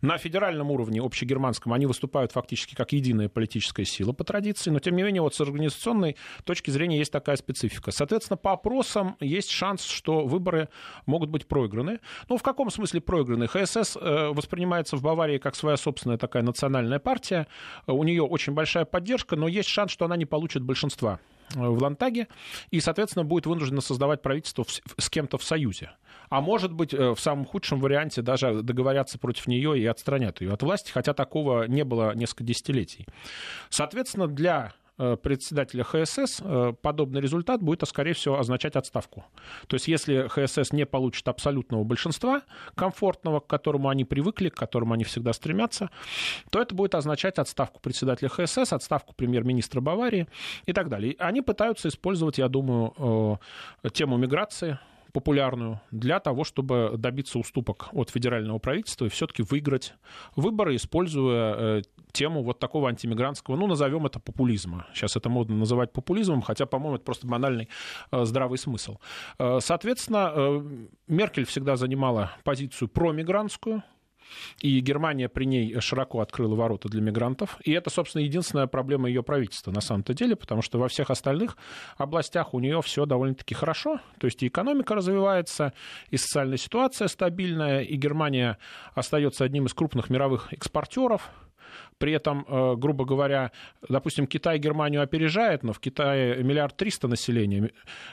[0.00, 4.96] На федеральном уровне, общегерманском, они выступают фактически как единая политическая сила по традиции, но тем
[4.96, 7.90] не менее вот с организационной точки зрения есть такая специфика.
[7.90, 10.68] Соответственно, по опросам есть шанс, что выборы
[11.06, 12.00] могут быть проиграны.
[12.28, 13.46] Ну, в каком смысле проиграны?
[13.46, 17.46] ХСС воспринимается в Баварии Баварии как своя собственная такая национальная партия.
[17.86, 21.20] У нее очень большая поддержка, но есть шанс, что она не получит большинства
[21.54, 22.28] э, в Лантаге
[22.70, 24.64] и, соответственно, будет вынуждена создавать правительство
[24.96, 25.90] с кем-то в союзе.
[26.30, 30.52] А может быть, э, в самом худшем варианте даже договорятся против нее и отстранят ее
[30.52, 33.06] от власти, хотя такого не было несколько десятилетий.
[33.68, 34.72] Соответственно, для
[35.22, 39.24] председателя ХСС, э, подобный результат будет, скорее всего, означать отставку.
[39.66, 42.42] То есть, если ХСС не получит абсолютного большинства,
[42.74, 45.90] комфортного, к которому они привыкли, к которому они всегда стремятся,
[46.50, 50.26] то это будет означать отставку председателя ХСС, отставку премьер-министра Баварии
[50.66, 51.14] и так далее.
[51.18, 53.38] Они пытаются использовать, я думаю,
[53.84, 54.78] э, тему миграции
[55.18, 59.94] популярную для того, чтобы добиться уступок от федерального правительства и все-таки выиграть
[60.36, 64.86] выборы, используя э, тему вот такого антимигрантского, ну, назовем это популизма.
[64.94, 67.68] Сейчас это модно называть популизмом, хотя, по-моему, это просто банальный
[68.12, 68.98] э, здравый смысл.
[69.40, 70.62] Э, соответственно,
[71.08, 73.82] Меркель всегда занимала позицию промигрантскую,
[74.60, 77.58] и Германия при ней широко открыла ворота для мигрантов.
[77.62, 81.56] И это, собственно, единственная проблема ее правительства на самом-то деле, потому что во всех остальных
[81.96, 84.00] областях у нее все довольно-таки хорошо.
[84.18, 85.72] То есть и экономика развивается,
[86.10, 88.58] и социальная ситуация стабильная, и Германия
[88.94, 91.30] остается одним из крупных мировых экспортеров.
[91.98, 93.52] При этом, э, грубо говоря,
[93.88, 97.72] допустим, Китай Германию опережает, но в Китае миллиард триста населения,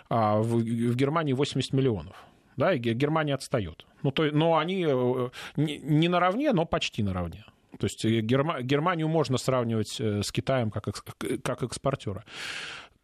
[0.09, 0.61] а в
[0.95, 2.15] Германии 80 миллионов
[2.57, 3.85] да, и Германия отстает.
[4.03, 7.45] Ну, то, но они э, не, не наравне, но почти наравне.
[7.79, 10.85] То есть э, Герма, Германию можно сравнивать э, с Китаем как,
[11.43, 12.23] как экспортера.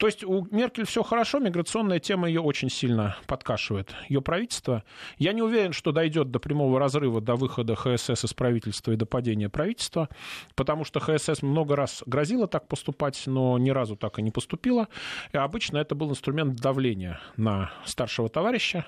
[0.01, 3.93] То есть у Меркель все хорошо, миграционная тема ее очень сильно подкашивает.
[4.09, 4.83] Ее правительство.
[5.19, 9.05] Я не уверен, что дойдет до прямого разрыва, до выхода ХСС из правительства и до
[9.05, 10.09] падения правительства,
[10.55, 14.87] потому что ХСС много раз грозила так поступать, но ни разу так и не поступила.
[15.33, 18.87] И обычно это был инструмент давления на старшего товарища,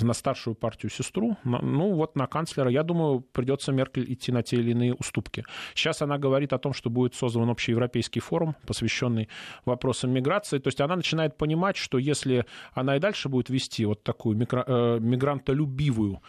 [0.00, 4.56] на старшую партию сестру, ну вот на канцлера, я думаю, придется Меркель идти на те
[4.56, 5.44] или иные уступки.
[5.74, 9.28] Сейчас она говорит о том, что будет создан общеевропейский форум, посвященный
[9.64, 10.58] вопросам миграции.
[10.58, 14.64] То есть она начинает понимать, что если она и дальше будет вести вот такую мигра-
[14.66, 16.20] э, мигрантолюбивую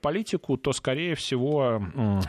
[0.00, 1.82] политику, то, скорее всего,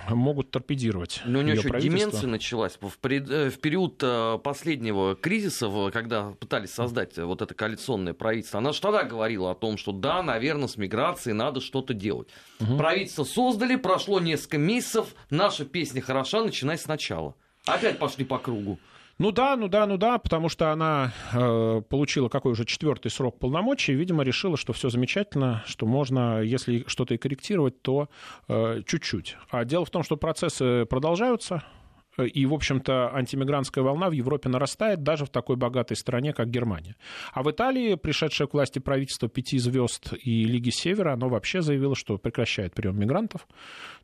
[0.10, 1.22] могут торпедировать.
[1.26, 2.78] Но у нее еще деменция началась.
[2.80, 8.60] В, пред, э, в период э, последнего кризиса, когда пытались создать вот это коалиционное правительство,
[8.60, 12.28] она же тогда говорила о том, что да, наверное, с миграцией надо что-то делать.
[12.60, 12.78] Угу.
[12.78, 17.36] Правительство создали, прошло несколько месяцев, наша песня хороша, начинай сначала.
[17.66, 18.80] Опять пошли по кругу.
[19.20, 23.38] Ну да, ну да, ну да, потому что она э, получила какой уже четвертый срок
[23.38, 28.10] полномочий, и, видимо, решила, что все замечательно, что можно, если что-то и корректировать, то
[28.48, 29.38] э, чуть-чуть.
[29.52, 31.64] А дело в том, что процессы продолжаются,
[32.18, 36.96] и, в общем-то, антимигрантская волна в Европе нарастает даже в такой богатой стране, как Германия.
[37.34, 41.96] А в Италии, пришедшее к власти правительство пяти звезд и Лиги Севера, оно вообще заявило,
[41.96, 43.48] что прекращает прием мигрантов.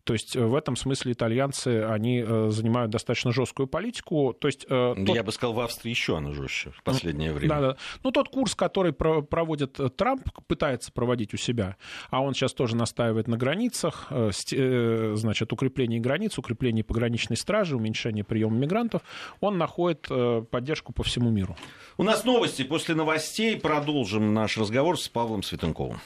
[0.04, 4.34] То есть э, в этом смысле итальянцы, они э, занимают достаточно жесткую политику.
[4.34, 5.15] То есть, э, тот...
[5.15, 7.50] Я бы сказал, в Австрии еще она жестче в последнее время.
[7.50, 7.78] Да, да.
[8.04, 11.76] Ну, тот курс, который проводит Трамп, пытается проводить у себя,
[12.10, 18.58] а он сейчас тоже настаивает на границах, значит, укреплении границ, укреплении пограничной стражи, уменьшении приема
[18.58, 19.02] мигрантов,
[19.40, 20.08] он находит
[20.50, 21.56] поддержку по всему миру.
[21.98, 22.64] У нас новости.
[22.64, 26.00] После новостей продолжим наш разговор с Павлом Светенковым.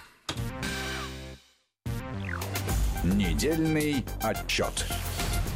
[3.04, 4.86] Недельный отчет.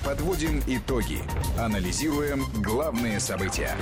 [0.05, 1.19] Подводим итоги.
[1.57, 3.75] Анализируем главные события.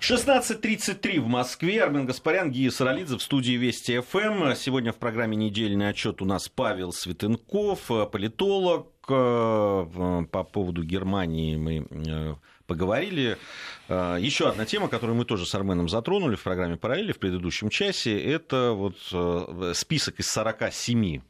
[0.00, 1.82] 16.33 в Москве.
[1.82, 4.54] Армен Гаспарян, Гия Саралидзе в студии Вести ФМ.
[4.54, 8.88] Сегодня в программе «Недельный отчет» у нас Павел Светенков, политолог.
[9.08, 12.34] Э, по поводу Германии мы э,
[12.66, 13.36] поговорили.
[13.88, 17.68] Э, Еще одна тема, которую мы тоже с Арменом затронули в программе «Параллели» в предыдущем
[17.68, 18.96] часе, это вот
[19.76, 21.20] список из 47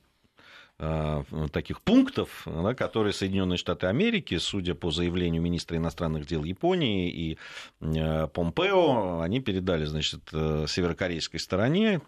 [0.79, 7.11] Э, таких пунктов, да, которые Соединенные Штаты Америки, судя по заявлению министра иностранных дел Японии
[7.11, 7.39] и
[7.81, 12.03] Помпео, они передали значит, северокорейской стороне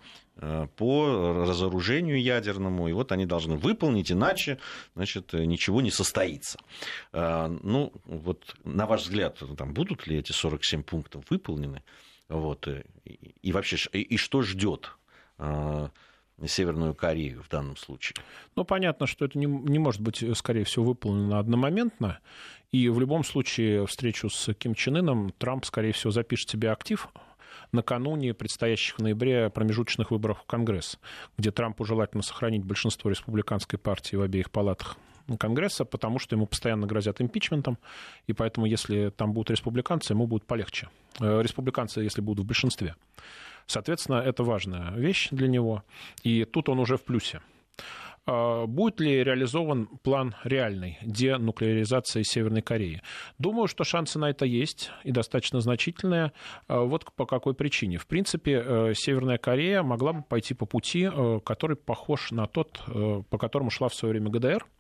[0.77, 4.59] по разоружению ядерному, и вот они должны выполнить, иначе
[4.95, 6.59] значит, ничего не состоится.
[7.13, 11.83] Ну, вот на ваш взгляд, там будут ли эти 47 пунктов выполнены?
[12.29, 12.69] Вот,
[13.43, 14.97] и вообще, и что ждет
[16.47, 18.15] Северную Корею в данном случае?
[18.55, 22.21] Ну, понятно, что это не, не может быть, скорее всего, выполнено одномоментно.
[22.71, 27.09] И в любом случае встречу с Ким Чен Ыном Трамп, скорее всего, запишет себе актив
[27.73, 30.99] накануне предстоящих в ноябре промежуточных выборов в Конгресс,
[31.37, 34.97] где Трампу желательно сохранить большинство республиканской партии в обеих палатах
[35.37, 37.79] Конгресса, потому что ему постоянно грозят импичментом,
[38.27, 40.89] и поэтому, если там будут республиканцы, ему будет полегче.
[41.21, 42.95] Э, республиканцы, если будут в большинстве.
[43.67, 45.85] Соответственно, это важная вещь для него,
[46.23, 47.43] и тут он уже в плюсе.
[48.29, 53.01] А, будет ли реализован план реальной денуклеаризации Северной Кореи?
[53.39, 56.33] Думаю, что шансы на это есть и достаточно значительные.
[56.67, 57.97] А, вот по какой причине.
[57.97, 62.83] В принципе, э, Северная Корея могла бы пойти по пути, э, который похож на тот,
[62.87, 64.67] э, по которому шла в свое время ГДР–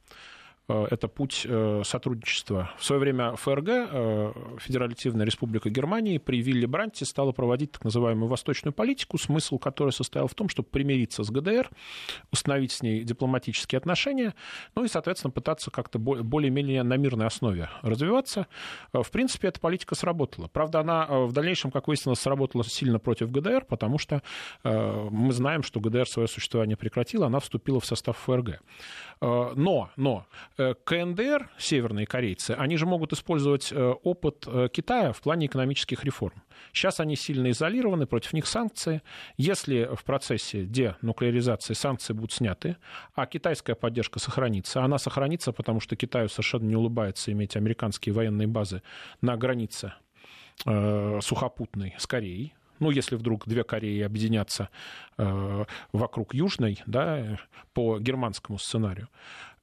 [0.69, 2.71] это путь э, сотрудничества.
[2.77, 8.29] В свое время ФРГ, э, Федеративная Республика Германии, при Вилли Бранте стала проводить так называемую
[8.29, 11.71] восточную политику, смысл которой состоял в том, чтобы примириться с ГДР,
[12.31, 14.35] установить с ней дипломатические отношения,
[14.75, 18.47] ну и, соответственно, пытаться как-то более-менее на мирной основе развиваться.
[18.93, 20.49] В принципе, эта политика сработала.
[20.49, 24.23] Правда, она в дальнейшем, как выяснилось, сработала сильно против ГДР, потому что
[24.65, 28.61] мы знаем, что ГДР свое существование прекратила, она вступила в состав ФРГ.
[29.21, 30.27] Но, но
[30.58, 36.05] Э, КНДР, северные корейцы, они же могут использовать э, опыт э, Китая в плане экономических
[36.05, 36.43] реформ.
[36.73, 39.03] Сейчас они сильно изолированы, против них санкции.
[39.37, 42.77] Если в процессе денуклеаризации санкции будут сняты,
[43.15, 48.49] а китайская поддержка сохранится, она сохранится, потому что Китаю совершенно не улыбается иметь американские военные
[48.49, 48.83] базы
[49.21, 49.95] на границе
[51.21, 54.71] сухопутной с Кореей, ну, если вдруг две Кореи объединятся
[55.17, 57.39] э, вокруг Южной, да,
[57.75, 59.09] по германскому сценарию,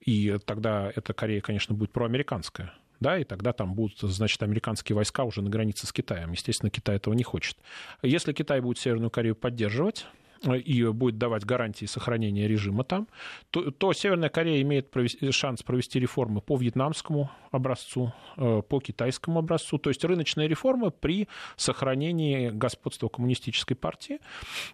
[0.06, 2.74] и тогда эта Корея, конечно, будет проамериканская.
[3.00, 6.32] Да, и тогда там будут, значит, американские войска уже на границе с Китаем.
[6.32, 7.58] Естественно, Китай этого не хочет.
[8.02, 10.06] Если Китай будет Северную Корею поддерживать,
[10.44, 13.08] и будет давать гарантии сохранения режима там,
[13.52, 19.40] то, то Северная Корея имеет провести, шанс провести реформы по вьетнамскому образцу, э, по китайскому
[19.40, 24.20] образцу, то есть рыночные реформы при сохранении господства коммунистической партии.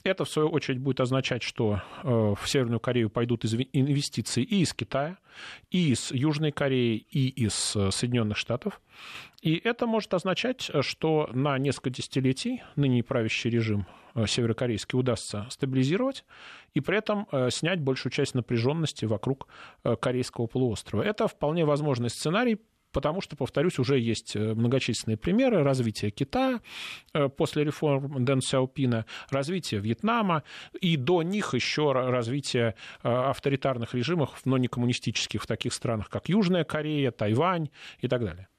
[0.03, 4.73] Это, в свою очередь, будет означать, что э, в Северную Корею пойдут инвестиции и из
[4.73, 5.17] Китая,
[5.69, 8.81] и из Южной Кореи, и из э, Соединенных Штатов.
[9.41, 16.25] И это может означать, что на несколько десятилетий ныне правящий режим Э, северокорейский удастся стабилизировать
[16.73, 19.47] и при этом э, снять большую часть напряженности вокруг
[19.83, 21.03] э, Корейского полуострова.
[21.03, 22.59] Это вполне возможный сценарий,
[22.91, 26.59] потому что, повторюсь, уже есть многочисленные примеры развития Китая
[27.37, 30.43] после реформ Дэн Сяопина, развития Вьетнама,
[30.81, 36.65] и до них еще развитие авторитарных режимов, но не коммунистических, в таких странах, как Южная
[36.65, 37.69] Корея, Тайвань
[37.99, 38.49] и так далее.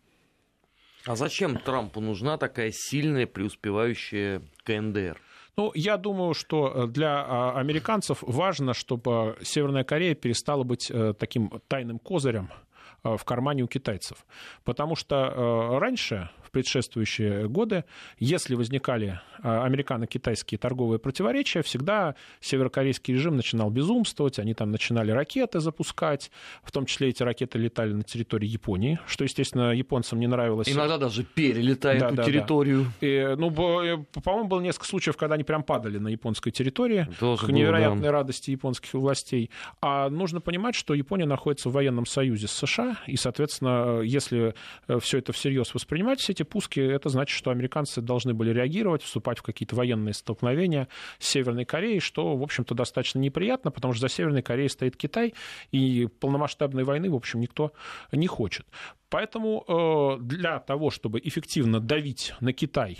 [1.04, 5.20] А зачем Трампу нужна такая сильная преуспевающая КНДР?
[5.56, 11.12] Ну, я думаю, что э, для а, американцев важно, чтобы Северная Корея перестала быть э,
[11.18, 12.48] таким тайным козырем.
[12.50, 12.71] э,
[13.02, 14.24] в кармане у китайцев.
[14.64, 17.84] Потому что раньше предшествующие годы,
[18.18, 25.60] если возникали а, американо-китайские торговые противоречия, всегда северокорейский режим начинал безумствовать, они там начинали ракеты
[25.60, 26.30] запускать,
[26.62, 30.68] в том числе эти ракеты летали на территории Японии, что, естественно, японцам не нравилось.
[30.68, 32.84] Иногда даже перелетая да, эту да, территорию.
[33.00, 33.06] Да.
[33.06, 33.50] И, ну,
[33.82, 37.96] э, по-моему, было несколько случаев, когда они прям падали на японской территории, Тоже к невероятной
[37.96, 38.12] было, да.
[38.12, 39.50] радости японских властей.
[39.80, 44.54] А нужно понимать, что Япония находится в военном союзе с США, и, соответственно, если
[44.88, 49.02] э, все это всерьез воспринимать, все эти пуски, это значит, что американцы должны были реагировать,
[49.02, 54.02] вступать в какие-то военные столкновения с Северной Кореей, что, в общем-то, достаточно неприятно, потому что
[54.02, 55.34] за Северной Кореей стоит Китай,
[55.70, 57.72] и полномасштабной войны, в общем, никто
[58.12, 58.66] не хочет.
[59.08, 62.98] Поэтому э, для того, чтобы эффективно давить на Китай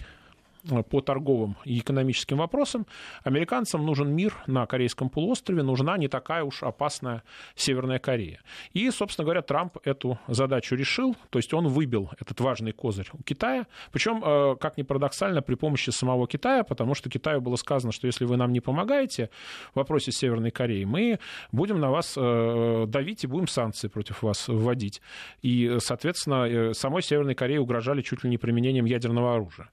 [0.90, 2.86] по торговым и экономическим вопросам.
[3.24, 7.22] Американцам нужен мир на Корейском полуострове, нужна не такая уж опасная
[7.54, 8.40] Северная Корея.
[8.72, 13.22] И, собственно говоря, Трамп эту задачу решил, то есть он выбил этот важный козырь у
[13.22, 17.92] Китая, причем, э, как ни парадоксально, при помощи самого Китая, потому что Китаю было сказано,
[17.92, 19.30] что если вы нам не помогаете
[19.72, 21.18] в вопросе Северной Кореи, мы
[21.50, 25.02] будем на вас э, давить и будем санкции против вас вводить.
[25.42, 29.70] И, соответственно, э, самой Северной Корее угрожали чуть ли не применением ядерного оружия.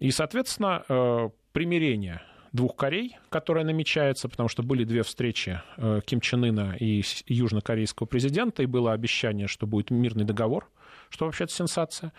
[0.00, 6.20] И, соответственно, э, примирение двух Корей, которое намечается, потому что были две встречи э, Ким
[6.20, 10.70] Чен Ына и южнокорейского президента, и было обещание, что будет мирный договор,
[11.08, 12.12] что вообще-то сенсация.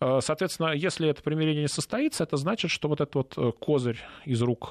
[0.00, 4.42] Э, соответственно, если это примирение не состоится, это значит, что вот этот вот козырь из
[4.42, 4.70] рук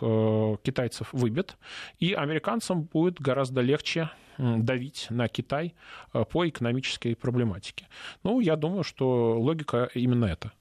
[0.62, 1.56] китайцев выбит,
[2.00, 5.76] и американцам будет гораздо легче давить на Китай
[6.12, 7.88] по экономической проблематике.
[8.24, 10.52] Ну, я думаю, что логика именно эта.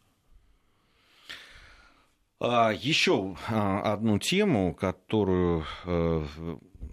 [2.41, 6.27] А, Еще а, одну тему, которую э,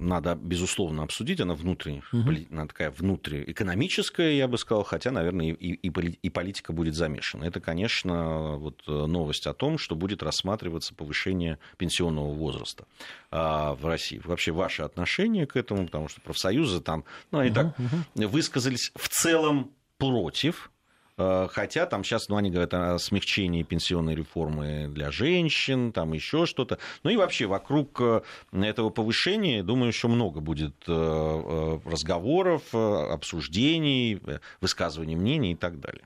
[0.01, 2.31] надо, безусловно, обсудить, она внутренняя, угу.
[2.51, 7.45] она такая внутриэкономическая, я бы сказал, хотя, наверное, и, и, и политика будет замешана.
[7.45, 12.85] Это, конечно, вот э, новость о том, что будет рассматриваться повышение пенсионного возраста
[13.29, 14.21] а, в России.
[14.23, 18.27] Вообще, ваше отношение к этому, потому что профсоюзы там, ну, они угу, так угу.
[18.27, 20.71] высказались в целом против
[21.17, 26.79] хотя там сейчас, ну, они говорят о смягчении пенсионной реформы для женщин, там еще что-то.
[27.03, 28.21] Ну и вообще вокруг э,
[28.53, 34.19] этого повышения, думаю, еще много будет э, разговоров, обсуждений,
[34.61, 36.03] высказываний мнений и так далее.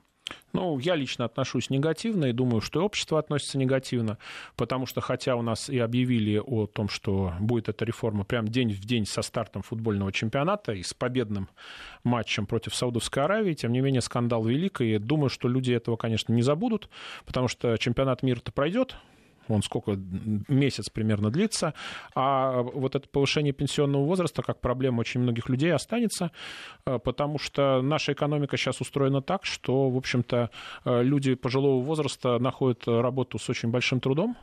[0.52, 4.18] Ну, я лично отношусь негативно и думаю, что и общество относится негативно,
[4.56, 8.72] потому что хотя у нас и объявили о том, что будет эта реформа прям день
[8.72, 11.48] в день со стартом футбольного чемпионата и с победным
[12.04, 16.32] матчем против Саудовской Аравии, тем не менее скандал велик, и думаю, что люди этого, конечно,
[16.32, 16.88] не забудут,
[17.26, 18.96] потому что чемпионат мира-то пройдет,
[19.54, 19.98] он сколько,
[20.48, 21.74] месяц примерно длится,
[22.14, 26.30] а вот это повышение пенсионного возраста как проблема очень многих людей останется,
[26.86, 30.50] э, потому что наша экономика сейчас устроена так, что, в общем-то,
[30.84, 34.36] э, люди пожилого возраста находят работу с очень большим трудом,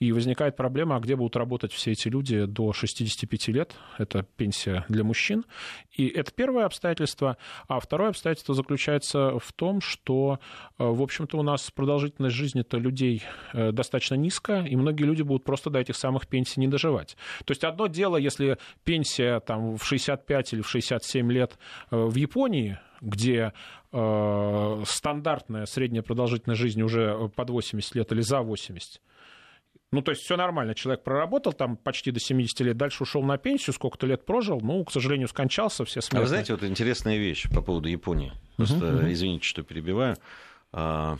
[0.00, 3.74] и возникает проблема, а где будут работать все эти люди до 65 лет?
[3.98, 5.44] Это пенсия для мужчин.
[5.92, 7.36] И это первое обстоятельство.
[7.66, 10.38] А второе обстоятельство заключается в том, что,
[10.78, 15.44] э, в общем-то, у нас продолжительность жизни-то людей э, достаточно низкая, и многие люди будут
[15.44, 17.16] просто до этих самых пенсий не доживать.
[17.44, 21.58] То есть одно дело, если пенсия там, в 65 или в 67 лет
[21.90, 23.52] э, в Японии, где
[23.92, 29.00] э, стандартная средняя продолжительность жизни уже под 80 лет или за 80,
[29.90, 30.74] ну, то есть все нормально.
[30.74, 34.84] Человек проработал там почти до 70 лет, дальше ушел на пенсию, сколько-то лет прожил, ну,
[34.84, 36.20] к сожалению, скончался, все смертные.
[36.20, 38.32] А вы знаете, вот интересная вещь по поводу Японии.
[38.56, 40.16] Просто, uh-huh, извините, что перебиваю.
[40.72, 41.16] А,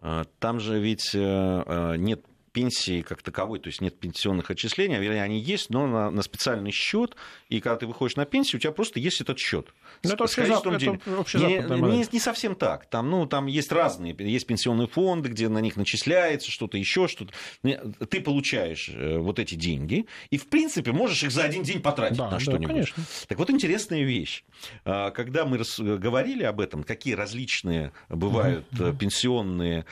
[0.00, 4.96] а, там же ведь э, э, нет пенсии как таковой, то есть нет пенсионных отчислений,
[4.96, 7.16] а вернее, они есть, но на, на специальный счет,
[7.48, 9.72] и когда ты выходишь на пенсию, у тебя просто есть этот счет.
[10.02, 10.66] Ну, это, вообще зап...
[10.66, 12.86] это не, не, не совсем так.
[12.86, 17.32] Там, ну, там есть разные, есть пенсионные фонды, где на них начисляется что-то еще, что-то.
[17.62, 22.18] Ты получаешь э, вот эти деньги, и, в принципе, можешь их за один день потратить
[22.18, 22.66] да, на да, что-нибудь.
[22.66, 23.04] Конечно.
[23.26, 24.44] Так вот, интересная вещь.
[24.84, 28.92] А, когда мы говорили об этом, какие различные бывают угу.
[28.96, 29.84] пенсионные...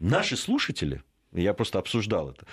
[0.00, 1.02] Наши слушатели,
[1.42, 2.46] я просто обсуждал это,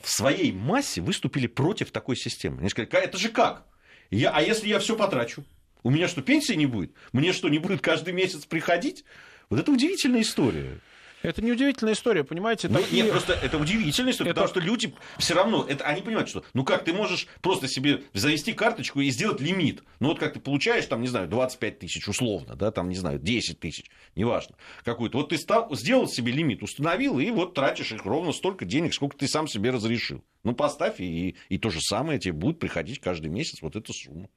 [0.00, 2.60] в своей массе выступили против такой системы.
[2.60, 3.66] Они сказали, это же как?
[4.10, 5.44] Я, а если я все потрачу?
[5.82, 6.92] У меня что, пенсии не будет?
[7.12, 9.04] Мне что, не будет каждый месяц приходить?
[9.50, 10.80] Вот это удивительная история.
[11.24, 12.68] Это не удивительная история, понимаете?
[12.68, 13.02] Ну, такие...
[13.02, 14.42] Нет, просто это удивительная история, это...
[14.42, 18.02] потому что люди все равно, это, они понимают, что ну как, ты можешь просто себе
[18.12, 19.82] завести карточку и сделать лимит.
[20.00, 23.18] Ну вот как ты получаешь, там, не знаю, 25 тысяч условно, да, там, не знаю,
[23.18, 25.16] 10 тысяч, неважно, какую-то.
[25.16, 29.16] Вот ты стал, сделал себе лимит, установил, и вот тратишь их ровно столько денег, сколько
[29.16, 30.22] ты сам себе разрешил.
[30.44, 34.28] Ну, поставь, и, и то же самое тебе будет приходить каждый месяц вот эта сумма.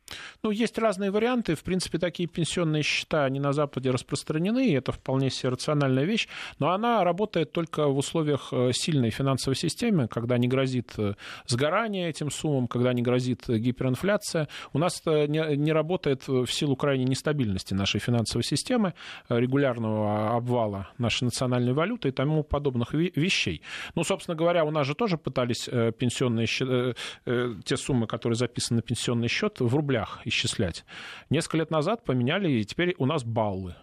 [0.41, 1.55] Ну, есть разные варианты.
[1.55, 6.29] В принципе, такие пенсионные счета, они на Западе распространены, и это вполне себе рациональная вещь.
[6.59, 11.15] Но она работает только в условиях э, сильной финансовой системы, когда не грозит э,
[11.45, 14.47] сгорание этим суммам, когда не грозит гиперинфляция.
[14.71, 18.93] У нас это не, не работает в силу крайней нестабильности нашей финансовой системы,
[19.27, 23.61] регулярного обвала нашей национальной валюты и тому подобных вещей.
[23.95, 26.93] Ну, собственно говоря, у нас же тоже пытались э, пенсионные э,
[27.25, 30.85] э, те суммы, которые записаны на пенсионный счет, в рублях исчислять.
[31.29, 33.75] Несколько лет назад поменяли, и теперь у нас баллы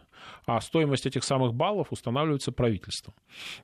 [0.47, 3.15] а стоимость этих самых баллов устанавливается правительством.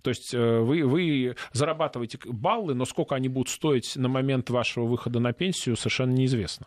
[0.02, 4.84] То есть э, вы, вы зарабатываете баллы, но сколько они будут стоить на момент вашего
[4.84, 6.66] выхода на пенсию, совершенно неизвестно.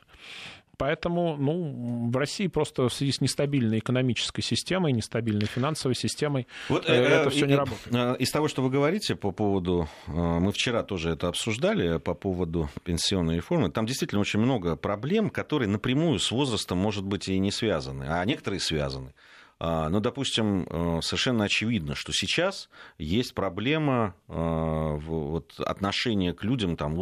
[0.78, 6.90] Поэтому ну, в России просто в связи с нестабильной экономической системой, нестабильной финансовой системой вот,
[6.90, 8.20] э, это все не работает.
[8.20, 13.36] Из того, что вы говорите по поводу, мы вчера тоже это обсуждали, по поводу пенсионной
[13.38, 18.06] реформы, там действительно очень много проблем, которые напрямую с возрастом, может быть, и не связаны,
[18.10, 19.14] а некоторые связаны.
[19.60, 27.02] Ну, допустим, э, совершенно очевидно, что сейчас есть проблема э, вот, отношения к людям там,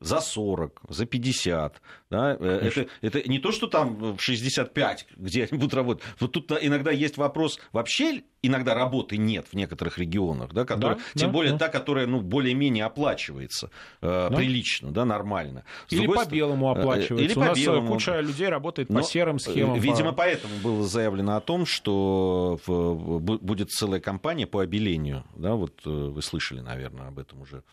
[0.00, 1.80] за 40, за 50.
[2.10, 2.36] Да?
[2.38, 6.04] Э, это, это не то, что там в 65, где они будут работать.
[6.20, 11.02] Вот тут иногда есть вопрос, вообще иногда работы нет в некоторых регионах, да, которая, да,
[11.14, 11.58] тем да, более да.
[11.58, 13.70] та, которая ну, более-менее оплачивается
[14.02, 14.36] э, да.
[14.36, 15.64] прилично, да, нормально.
[15.88, 17.24] С или по белому э, оплачивается.
[17.24, 17.94] Или У по нас белому.
[17.94, 19.80] куча людей работает Но, по серым схемам.
[19.80, 20.18] Видимо, по...
[20.18, 25.24] поэтому было заявлено о том, что в, будет целая кампания по обелению.
[25.34, 27.64] Да, вот вы слышали, наверное, об этом уже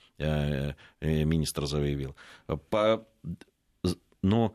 [0.99, 2.15] министр заявил.
[2.71, 3.05] По...
[4.23, 4.53] Но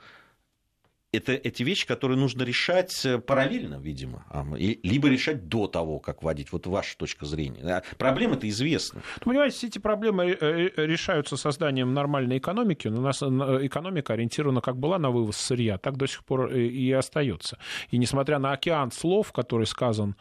[1.11, 6.53] это эти вещи, которые нужно решать э, параллельно, видимо, либо решать до того, как вводить.
[6.53, 7.83] Вот ваша точка зрения.
[7.97, 9.01] Проблемы-то известны.
[9.25, 12.89] Ну, понимаете, эти проблемы э, э, решаются созданием нормальной экономики.
[12.89, 17.59] У нас экономика ориентирована как была на вывоз сырья, так до сих пор и остается.
[17.91, 20.15] И несмотря на океан слов, который сказан,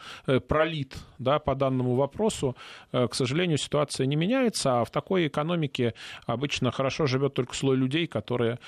[0.47, 2.55] пролит да, по данному вопросу,
[2.91, 5.93] к сожалению, ситуация не меняется, а в такой экономике
[6.25, 8.59] обычно хорошо живет только слой людей, которые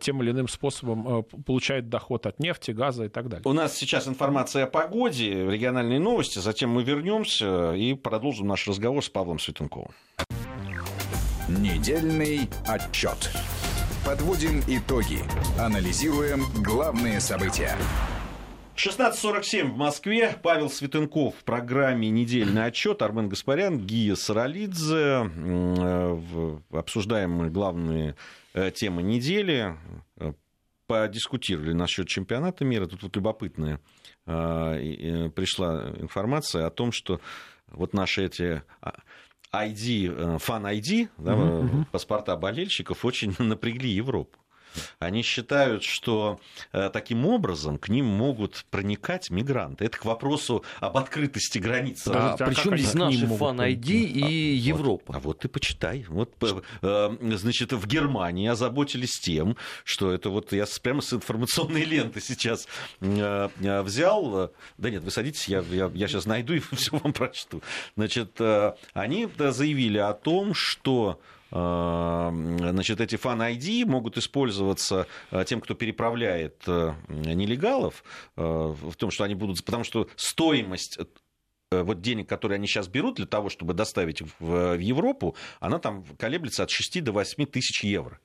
[0.00, 3.42] тем или иным способом получают получает доход от нефти, газа и так далее.
[3.44, 9.04] У нас сейчас информация о погоде, региональные новости, затем мы вернемся и продолжим наш разговор
[9.04, 9.90] с Павлом Светенковым.
[11.48, 13.32] Недельный отчет.
[14.04, 15.18] Подводим итоги.
[15.58, 17.76] Анализируем главные события.
[18.76, 20.36] 16.47 в Москве.
[20.42, 23.02] Павел Светенков в программе «Недельный отчет».
[23.02, 25.30] Армен Гаспарян, Гия Саралидзе.
[25.34, 28.14] Э, обсуждаем мы главные
[28.54, 29.74] э, темы недели
[30.86, 32.86] подискутировали насчет чемпионата мира.
[32.86, 33.80] Тут вот любопытная
[34.26, 37.20] э, пришла информация о том, что
[37.68, 38.62] вот наши эти
[39.52, 41.86] ID, фан ID, да, mm-hmm.
[41.90, 44.38] паспорта болельщиков очень напрягли Европу.
[44.98, 46.40] Они считают, что
[46.72, 49.84] э, таким образом к ним могут проникать мигранты.
[49.84, 52.06] Это к вопросу об открытости границ.
[52.08, 55.12] А, а причем здесь наши фан-айди и а, Европа?
[55.12, 56.04] Вот, а вот ты почитай.
[56.08, 56.34] Вот,
[56.82, 62.66] э, значит, в Германии озаботились тем, что это вот я прямо с информационной ленты сейчас
[63.00, 63.48] э,
[63.82, 64.52] взял.
[64.78, 67.62] Да нет, вы садитесь, я, я, я сейчас найду и все вам прочту.
[67.96, 68.40] Значит,
[68.92, 71.20] они заявили о том, что
[71.50, 78.02] значит, эти фан-ID могут использоваться а, тем, кто переправляет э, нелегалов,
[78.36, 79.64] э, в том, что они будут...
[79.64, 80.98] Потому что стоимость
[81.70, 86.04] э, вот денег, которые они сейчас берут для того, чтобы доставить в Европу, она там
[86.18, 88.18] колеблется от 6 до 8 тысяч евро.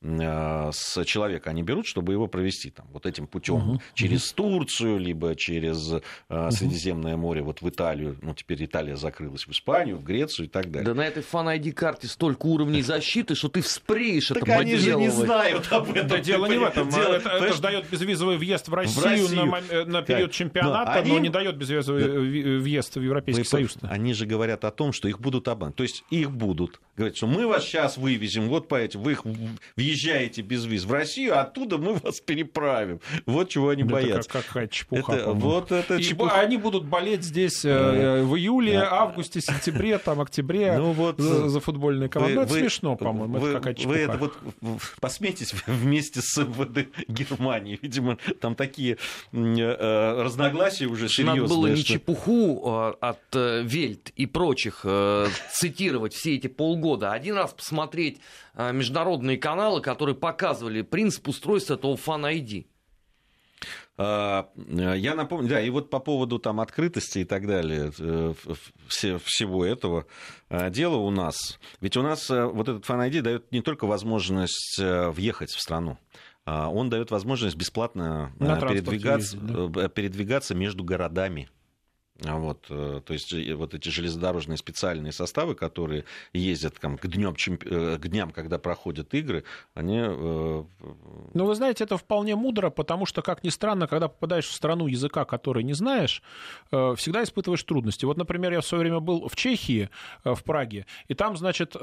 [0.00, 4.32] Э, с человека они берут, чтобы его провести там, вот этим путем угу, через.
[4.32, 6.50] Турцию, либо через угу.
[6.50, 10.70] Средиземное море, вот в Италию, ну теперь Италия закрылась в Испанию, в Грецию и так
[10.70, 10.86] далее.
[10.86, 15.08] Да на этой фан-ID-карте столько уровней защиты, что ты вспреешь это Так они же не
[15.08, 16.08] знают об этом.
[16.08, 16.90] Да дело не в этом.
[16.90, 19.46] Дело, это, это же дает безвизовый въезд в Россию.
[19.46, 23.76] На, на период чемпионата, но, не дает безвизовый въезд в Европейский Союз.
[23.82, 25.76] Они же говорят о том, что их будут обманывать.
[25.76, 26.80] То есть их будут.
[26.96, 29.24] Говорят, что мы вас сейчас вывезем, вот по этим, вы их
[29.88, 33.00] въезжаете без виз в Россию, а оттуда мы вас переправим.
[33.26, 34.30] Вот чего они это боятся.
[34.30, 35.12] Как, какая чепуха.
[35.12, 36.40] Это, вот это чепуха.
[36.40, 41.60] Они будут болеть здесь э, в июле, августе, сентябре, там, октябре ну, вот, за, за
[41.60, 42.34] футбольные команды.
[42.34, 43.38] Вы, ну, это вы, смешно, по-моему.
[43.38, 43.96] Вы, это какая чепуха.
[43.96, 44.34] Вы это вот
[45.00, 47.78] посмейтесь вместе с МВД Германии.
[47.80, 48.98] Видимо, там такие
[49.32, 51.42] э, разногласия уже серьезные.
[51.42, 51.92] Надо было не что...
[51.94, 54.84] чепуху э, от э, Вельт и прочих
[55.52, 58.20] цитировать все эти полгода, а один раз посмотреть
[58.58, 62.66] Э, международные каналы, которые показывали принцип устройства этого фан-ID.
[63.96, 68.34] А, я напомню, да, и вот по поводу там открытости и так далее, э,
[68.86, 70.06] все, всего этого
[70.48, 75.50] э, дела у нас, ведь у нас вот этот ID дает не только возможность въехать
[75.50, 75.98] в страну,
[76.44, 79.88] а он дает возможность бесплатно передвигаться, ездить, да?
[79.88, 81.50] передвигаться между городами.
[82.24, 87.06] А вот, э, то есть э, вот эти железнодорожные специальные составы, которые ездят там, к,
[87.06, 89.44] дням, э, к дням, когда проходят игры,
[89.74, 89.98] они...
[90.00, 90.66] Ну,
[91.44, 95.24] вы знаете, это вполне мудро, потому что, как ни странно, когда попадаешь в страну языка,
[95.24, 96.22] который не знаешь,
[96.70, 98.04] всегда испытываешь трудности.
[98.04, 99.88] Вот, например, я в свое время был в Чехии,
[100.24, 101.76] в Праге, и там, значит,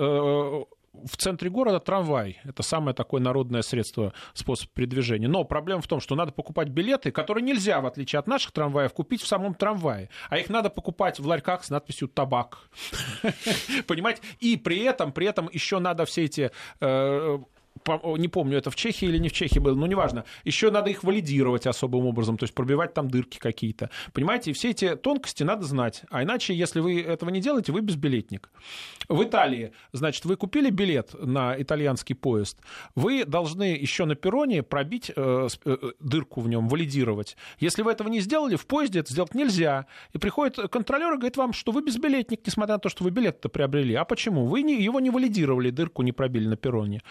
[1.04, 2.40] в центре города трамвай.
[2.44, 5.28] Это самое такое народное средство, способ передвижения.
[5.28, 8.94] Но проблема в том, что надо покупать билеты, которые нельзя, в отличие от наших трамваев,
[8.94, 10.10] купить в самом трамвае.
[10.30, 12.70] А их надо покупать в ларьках с надписью «табак».
[13.88, 14.22] Понимаете?
[14.40, 17.40] И при этом, при этом еще надо все эти э,
[18.18, 20.26] не помню, это в Чехии или не в Чехии было, но неважно.
[20.44, 23.90] Еще надо их валидировать особым образом, то есть пробивать там дырки какие-то.
[24.14, 26.04] Понимаете, все эти тонкости надо знать.
[26.10, 28.50] А иначе, если вы этого не делаете, вы безбилетник.
[29.08, 32.60] В Италии, значит, вы купили билет на итальянский поезд,
[32.96, 37.38] вы должны еще на перроне пробить э, э, дырку в нем, валидировать.
[37.60, 39.86] Если вы этого не сделали, в поезде это сделать нельзя.
[40.14, 43.50] И приходит контролер и говорит вам, что вы безбилетник, несмотря на то, что вы билет-то
[43.50, 43.94] приобрели.
[43.96, 44.46] А почему?
[44.46, 47.02] Вы не, его не валидировали, дырку не пробили на перроне.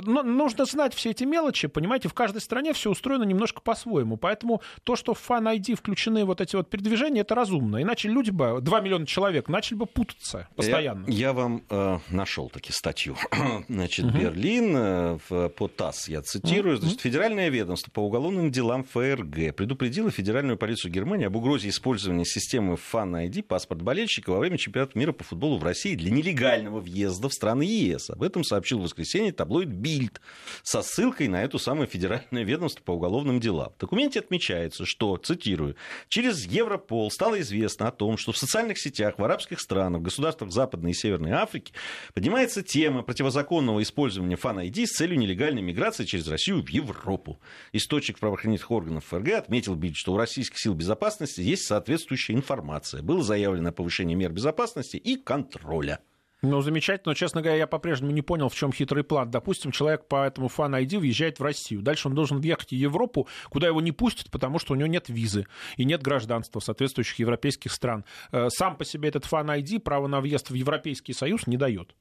[0.00, 4.16] Но нужно знать все эти мелочи, понимаете, в каждой стране все устроено немножко по-своему.
[4.16, 7.82] Поэтому то, что в Fan ID включены вот эти вот передвижения, это разумно.
[7.82, 11.06] Иначе люди бы, 2 миллиона человек, начали бы путаться постоянно.
[11.08, 13.16] Я, я вам э, нашел таки статью.
[13.68, 14.18] Значит, угу.
[14.18, 16.76] Берлин, э, по ТАСС я цитирую.
[16.76, 22.74] Значит, Федеральное ведомство по уголовным делам ФРГ предупредило Федеральную полицию Германии об угрозе использования системы
[22.74, 27.28] Fan ID, паспорт болельщика, во время чемпионата мира по футболу в России для нелегального въезда
[27.28, 28.10] в страны ЕС.
[28.10, 30.20] Об этом сообщил в воскресенье таблоид Бильд
[30.62, 33.72] со ссылкой на эту самое Федеральное ведомство по уголовным делам.
[33.76, 35.76] В документе отмечается, что, цитирую,
[36.08, 40.52] через Европол стало известно о том, что в социальных сетях в арабских странах, в государствах
[40.52, 41.74] Западной и Северной Африки
[42.14, 47.40] поднимается тема противозаконного использования фан-ID с целью нелегальной миграции через Россию в Европу.
[47.72, 53.02] Источник правоохранительных органов ФРГ отметил Бильд, что у российских сил безопасности есть соответствующая информация.
[53.02, 56.00] Было заявлено о повышении мер безопасности и контроля.
[56.44, 59.30] Ну, замечательно, но, честно говоря, я по-прежнему не понял, в чем хитрый план.
[59.30, 61.82] Допустим, человек по этому фан ID въезжает в Россию.
[61.82, 65.08] Дальше он должен въехать в Европу, куда его не пустят, потому что у него нет
[65.08, 68.04] визы и нет гражданства соответствующих европейских стран.
[68.32, 71.94] Э, сам по себе этот фан ID право на въезд в Европейский Союз не дает.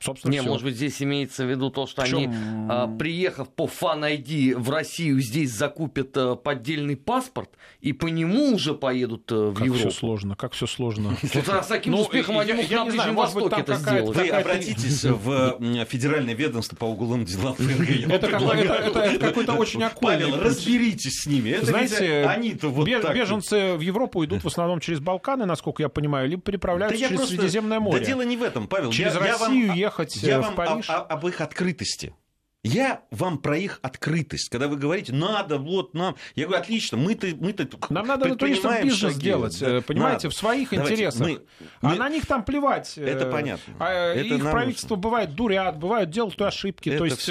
[0.00, 0.48] Собственно, Не, все.
[0.48, 2.30] может быть, здесь имеется в виду то, что они,
[2.68, 8.54] а, приехав по фан ID в Россию, здесь закупят а, поддельный паспорт и по нему
[8.54, 9.90] уже поедут а, в как Европу.
[9.90, 11.16] Все сложно, как все сложно.
[11.22, 14.16] с таким ну, успехом они могут на Ближнем Востоке это сделать.
[14.16, 17.56] Вы обратитесь в Федеральное ведомство по уголовным делам.
[18.08, 20.26] Это какой-то очень аккуратный.
[20.30, 21.58] Павел, разберитесь с ними.
[21.60, 26.42] Знаете, они-то вот беженцы в Европу идут в основном через Балканы, насколько я понимаю, либо
[26.42, 27.98] переправляются через Средиземное море.
[27.98, 28.92] Да дело не в этом, Павел.
[28.92, 30.88] Через Россию ехать я э, в Париж.
[30.88, 32.14] Вам об, об их открытости.
[32.64, 34.48] Я вам про их открытость.
[34.48, 36.16] Когда вы говорите, надо, вот нам.
[36.34, 37.28] Я говорю, отлично, мы-то...
[37.38, 40.30] мы-то нам надо на туристов бизнес шаги, делать, да, понимаете, надо.
[40.30, 41.20] в своих Давайте, интересах.
[41.20, 41.40] Мы,
[41.80, 41.96] а мы...
[41.96, 42.98] на них там плевать.
[42.98, 43.74] Это понятно.
[43.78, 45.02] А это их правительство нужно.
[45.08, 46.88] бывает дурят, бывают делают ошибки.
[46.88, 47.28] Это то есть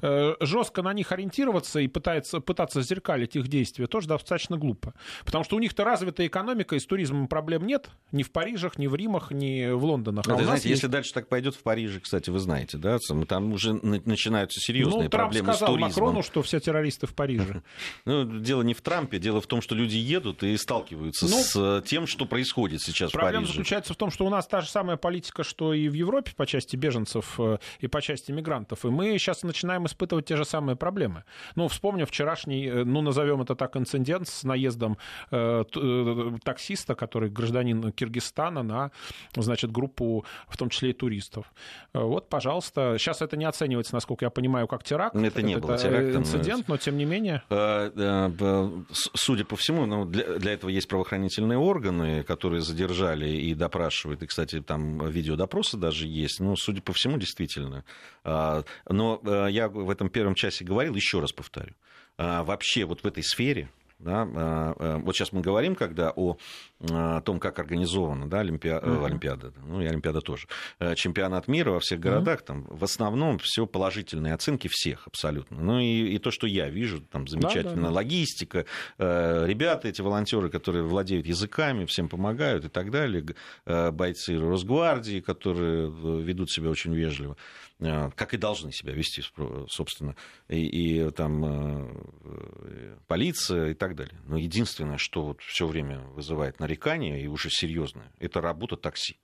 [0.00, 4.94] э, жестко на них ориентироваться и пытаться, пытаться зеркалить их действия тоже достаточно глупо.
[5.24, 7.90] Потому что у них-то развитая экономика, и с туризмом проблем нет.
[8.12, 10.26] Ни в Парижах, ни в Римах, ни в Лондонах.
[10.28, 10.82] А знаете, есть...
[10.82, 15.10] если дальше так пойдет в Париже, кстати, вы знаете, да, там уже начинаются серьезные ну,
[15.10, 16.04] проблемы Трамп сказал с туризмом.
[16.04, 17.62] Макрону, что все террористы в Париже.
[18.04, 21.82] Ну, дело не в Трампе, дело в том, что люди едут и сталкиваются ну, с
[21.86, 23.24] тем, что происходит сейчас в Париже.
[23.24, 26.32] Проблема заключается в том, что у нас та же самая политика, что и в Европе
[26.36, 28.84] по части беженцев э, и по части мигрантов.
[28.84, 31.24] И мы сейчас начинаем испытывать те же самые проблемы.
[31.54, 34.98] Ну, вспомним вчерашний, э, ну, назовем это так, инцидент с наездом
[35.30, 38.90] э, э, таксиста, который гражданин Киргизстана на,
[39.34, 41.52] значит, группу, в том числе и туристов.
[41.92, 42.96] Вот, пожалуйста.
[42.98, 45.14] Сейчас это не оценивается, насколько я понимаю, как теракт.
[45.14, 46.22] Это не было терактом.
[46.22, 47.42] инцидент, но тем не менее.
[47.50, 48.70] Э,
[49.14, 54.22] судя по всему, ну, для, для этого есть правоохранительные органы, которые задержали и допрашивают.
[54.22, 56.40] И, кстати, там видеодопросы даже есть.
[56.40, 57.84] Ну, судя по всему, действительно.
[58.24, 61.74] А, но э, я в этом первом часе говорил, еще раз повторю.
[62.16, 63.68] А, вообще вот в этой сфере
[63.98, 64.22] да?
[64.22, 66.36] А, а, вот сейчас мы говорим, когда о,
[66.80, 69.06] о том, как организована да, Олимпиада, mm-hmm.
[69.06, 70.46] Олимпиада, ну и Олимпиада тоже,
[70.78, 72.46] э, чемпионат мира во всех городах, mm-hmm.
[72.46, 75.60] там в основном все положительные оценки всех абсолютно.
[75.60, 77.94] Ну и, и то, что я вижу, там замечательная да, да, да.
[77.94, 78.66] логистика,
[78.98, 83.24] э, ребята, эти волонтеры, которые владеют языками, всем помогают и так далее,
[83.66, 85.90] э, бойцы Росгвардии, которые
[86.22, 87.36] ведут себя очень вежливо.
[87.80, 89.22] Э, как и должны себя вести,
[89.68, 90.16] собственно,
[90.48, 94.20] и, и там э, полиция и так далее.
[94.24, 99.18] Но единственное, что вот все время вызывает нарекания, и уже серьезное, это работа такси.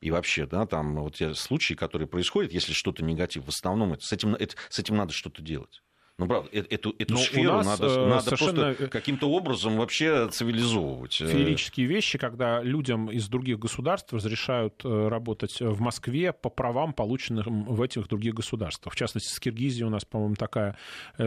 [0.00, 4.12] И вообще, да, там вот случаи, которые происходят, если что-то негатив, в основном это, с,
[4.12, 5.82] этим, это, с этим надо что-то делать.
[6.18, 8.72] Ну, правда, э, эту, эту Но сферу надо, э, надо совершенно...
[8.72, 11.20] просто каким-то образом вообще цивилизовывать.
[11.20, 11.26] Э.
[11.26, 17.82] Феерические вещи, когда людям из других государств разрешают работать в Москве по правам, полученным в
[17.82, 18.94] этих других государствах.
[18.94, 20.76] В частности, с Киргизией у нас, по-моему, такая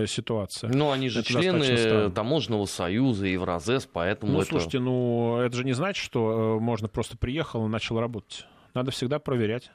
[0.08, 0.72] ситуация.
[0.74, 4.50] Ну, они же это члены таможенного союза, Евразес, поэтому Ну, это...
[4.50, 8.48] слушайте, ну, это же не значит, что можно просто приехал и начал работать.
[8.74, 9.72] Надо всегда проверять.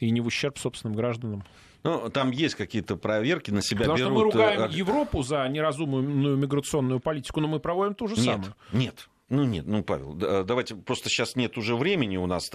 [0.00, 1.44] И не в ущерб собственным гражданам.
[1.82, 4.10] Ну, там есть какие-то проверки на себя Потому берут.
[4.10, 8.24] что мы ругаем э, Европу за неразумную миграционную политику, но мы проводим то же нет,
[8.24, 8.54] самое.
[8.72, 12.50] Нет, ну нет, ну, Павел, давайте, просто сейчас нет уже времени у нас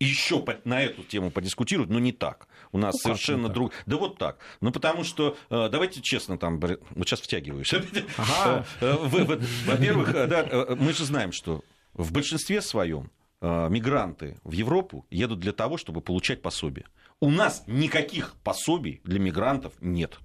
[0.00, 2.48] еще на эту тему подискутировать, но не так.
[2.72, 3.72] У нас ну, совершенно друг...
[3.86, 4.38] Да вот так.
[4.60, 7.72] Ну, потому что, э, давайте честно, там, вот сейчас втягиваюсь.
[7.72, 11.62] Э, во-первых, да, мы же знаем, что
[11.92, 13.10] в большинстве своем
[13.40, 16.86] мигранты в Европу едут для того, чтобы получать пособие.
[17.20, 20.18] У нас никаких пособий для мигрантов нет.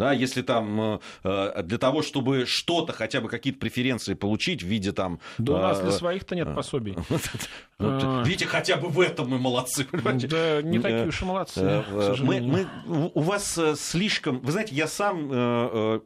[0.00, 4.66] Да, если там э, э, для того, чтобы что-то, хотя бы какие-то преференции получить в
[4.66, 5.20] виде там...
[5.36, 6.96] Да у нас для э, своих-то нет пособий.
[7.78, 9.86] Видите, хотя бы в этом мы молодцы.
[9.92, 11.84] Да, не такие уж и молодцы,
[12.22, 14.40] мы, У вас слишком...
[14.40, 16.00] Вы знаете, я сам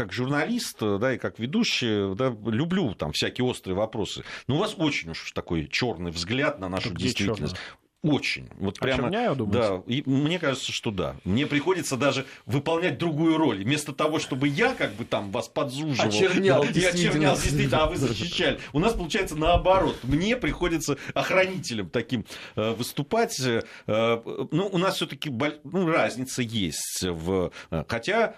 [0.00, 4.24] как журналист, да, и как ведущий, да, люблю там всякие острые вопросы.
[4.46, 7.56] Но у вас очень уж такой черный взгляд на нашу действительность.
[8.02, 8.48] Очень.
[8.58, 9.68] Вот прямо, Очерняю, думаете?
[9.68, 11.16] Да, и мне кажется, что да.
[11.24, 13.62] Мне приходится даже выполнять другую роль.
[13.62, 16.08] Вместо того, чтобы я как бы там вас подзуживал.
[16.08, 18.58] Очернял, да, Я очернял, действительно, а вы защищали.
[18.72, 19.98] У нас получается наоборот.
[20.02, 22.24] Мне приходится охранителем таким
[22.56, 23.38] э, выступать.
[23.38, 25.30] Э, ну, у нас все таки
[25.64, 27.04] ну, разница есть.
[27.06, 27.52] В...
[27.70, 28.34] Э, хотя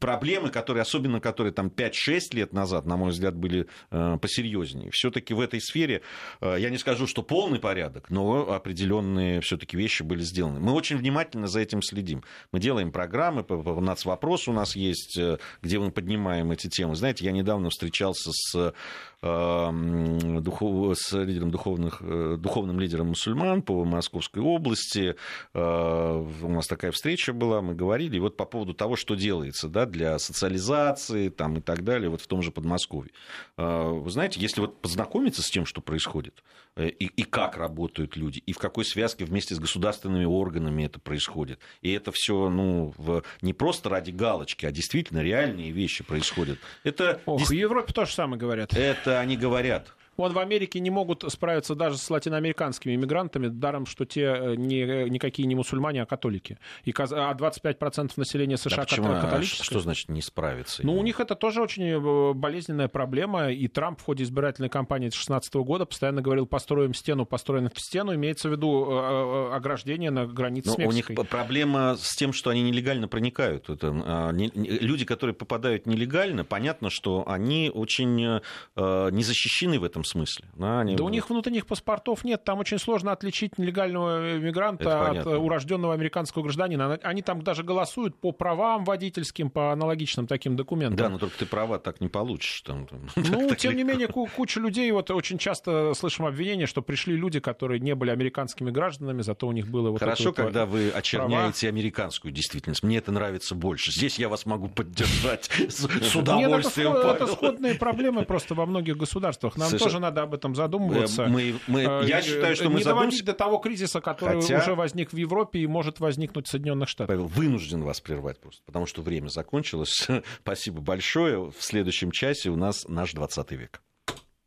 [0.00, 4.90] проблемы, которые, особенно которые там 5-6 лет назад, на мой взгляд, были посерьезнее.
[4.92, 6.02] все таки в этой сфере,
[6.40, 10.60] я не скажу, что полный порядок, но определенно определенные все-таки вещи были сделаны.
[10.60, 12.22] Мы очень внимательно за этим следим.
[12.52, 16.94] Мы делаем программы, по вопрос у нас есть, э, где мы поднимаем эти темы.
[16.94, 18.74] Знаете, я недавно встречался с
[19.22, 25.14] духов, с лидером духовных, э, духовным лидером мусульман по Московской области.
[25.54, 29.86] Э, у нас такая встреча была, мы говорили вот по поводу того, что делается да,
[29.86, 33.12] для социализации там, и так далее, вот в том же Подмосковье.
[33.56, 36.42] Э, вы знаете, если вот познакомиться с тем, что происходит,
[36.76, 41.60] и, и как работают люди, и в какой связке вместе с государственными органами это происходит,
[41.82, 46.58] и это все ну, в, не просто ради галочки, а действительно реальные вещи происходят.
[46.82, 48.72] Это, Ох, в Европе то же самое говорят.
[48.74, 49.92] Это они говорят.
[50.16, 55.08] Вот в Америке не могут справиться даже с латиноамериканскими иммигрантами, даром, что те э, не,
[55.08, 56.58] никакие не мусульмане, а католики.
[56.84, 59.64] И, а 25% населения США да католическое.
[59.64, 60.84] Что значит не справиться?
[60.84, 65.06] Ну, у них это тоже очень э, болезненная проблема, и Трамп в ходе избирательной кампании
[65.06, 70.68] 2016 года постоянно говорил, построим стену, построим стену, имеется в виду э, ограждение на границе
[70.68, 71.16] Но с Мексикой.
[71.16, 73.70] У них проблема с тем, что они нелегально проникают.
[73.70, 78.40] Это, а, люди, которые попадают нелегально, понятно, что они очень
[78.76, 80.46] не защищены в этом смысле.
[80.54, 80.96] Да, они...
[80.96, 86.42] да у них внутренних паспортов нет, там очень сложно отличить нелегального мигранта от урожденного американского
[86.42, 86.98] гражданина.
[87.02, 90.96] Они там даже голосуют по правам водительским, по аналогичным таким документам.
[90.96, 92.62] Да, но только ты права так не получишь.
[92.62, 92.86] Там,
[93.16, 97.40] ну, так, тем не менее, куча людей, вот очень часто слышим обвинения, что пришли люди,
[97.40, 101.74] которые не были американскими гражданами, зато у них было вот Хорошо, когда вы очерняете права.
[101.74, 102.82] американскую действительность.
[102.82, 103.92] Мне это нравится больше.
[103.92, 106.92] Здесь я вас могу поддержать с удовольствием.
[106.92, 109.56] Нет, это сходные проблемы просто во многих государствах.
[109.56, 111.26] Нам тоже тоже надо об этом задумываться.
[111.26, 113.18] Мы, мы, я э, считаю, что мы не задумаемся...
[113.18, 114.58] доводить до того кризиса, который Хотя...
[114.58, 117.08] уже возник в Европе и может возникнуть в Соединенных Штатах.
[117.08, 120.08] Павел, вынужден вас прервать просто, потому что время закончилось.
[120.42, 121.50] Спасибо большое.
[121.50, 123.82] В следующем часе у нас наш 20 век.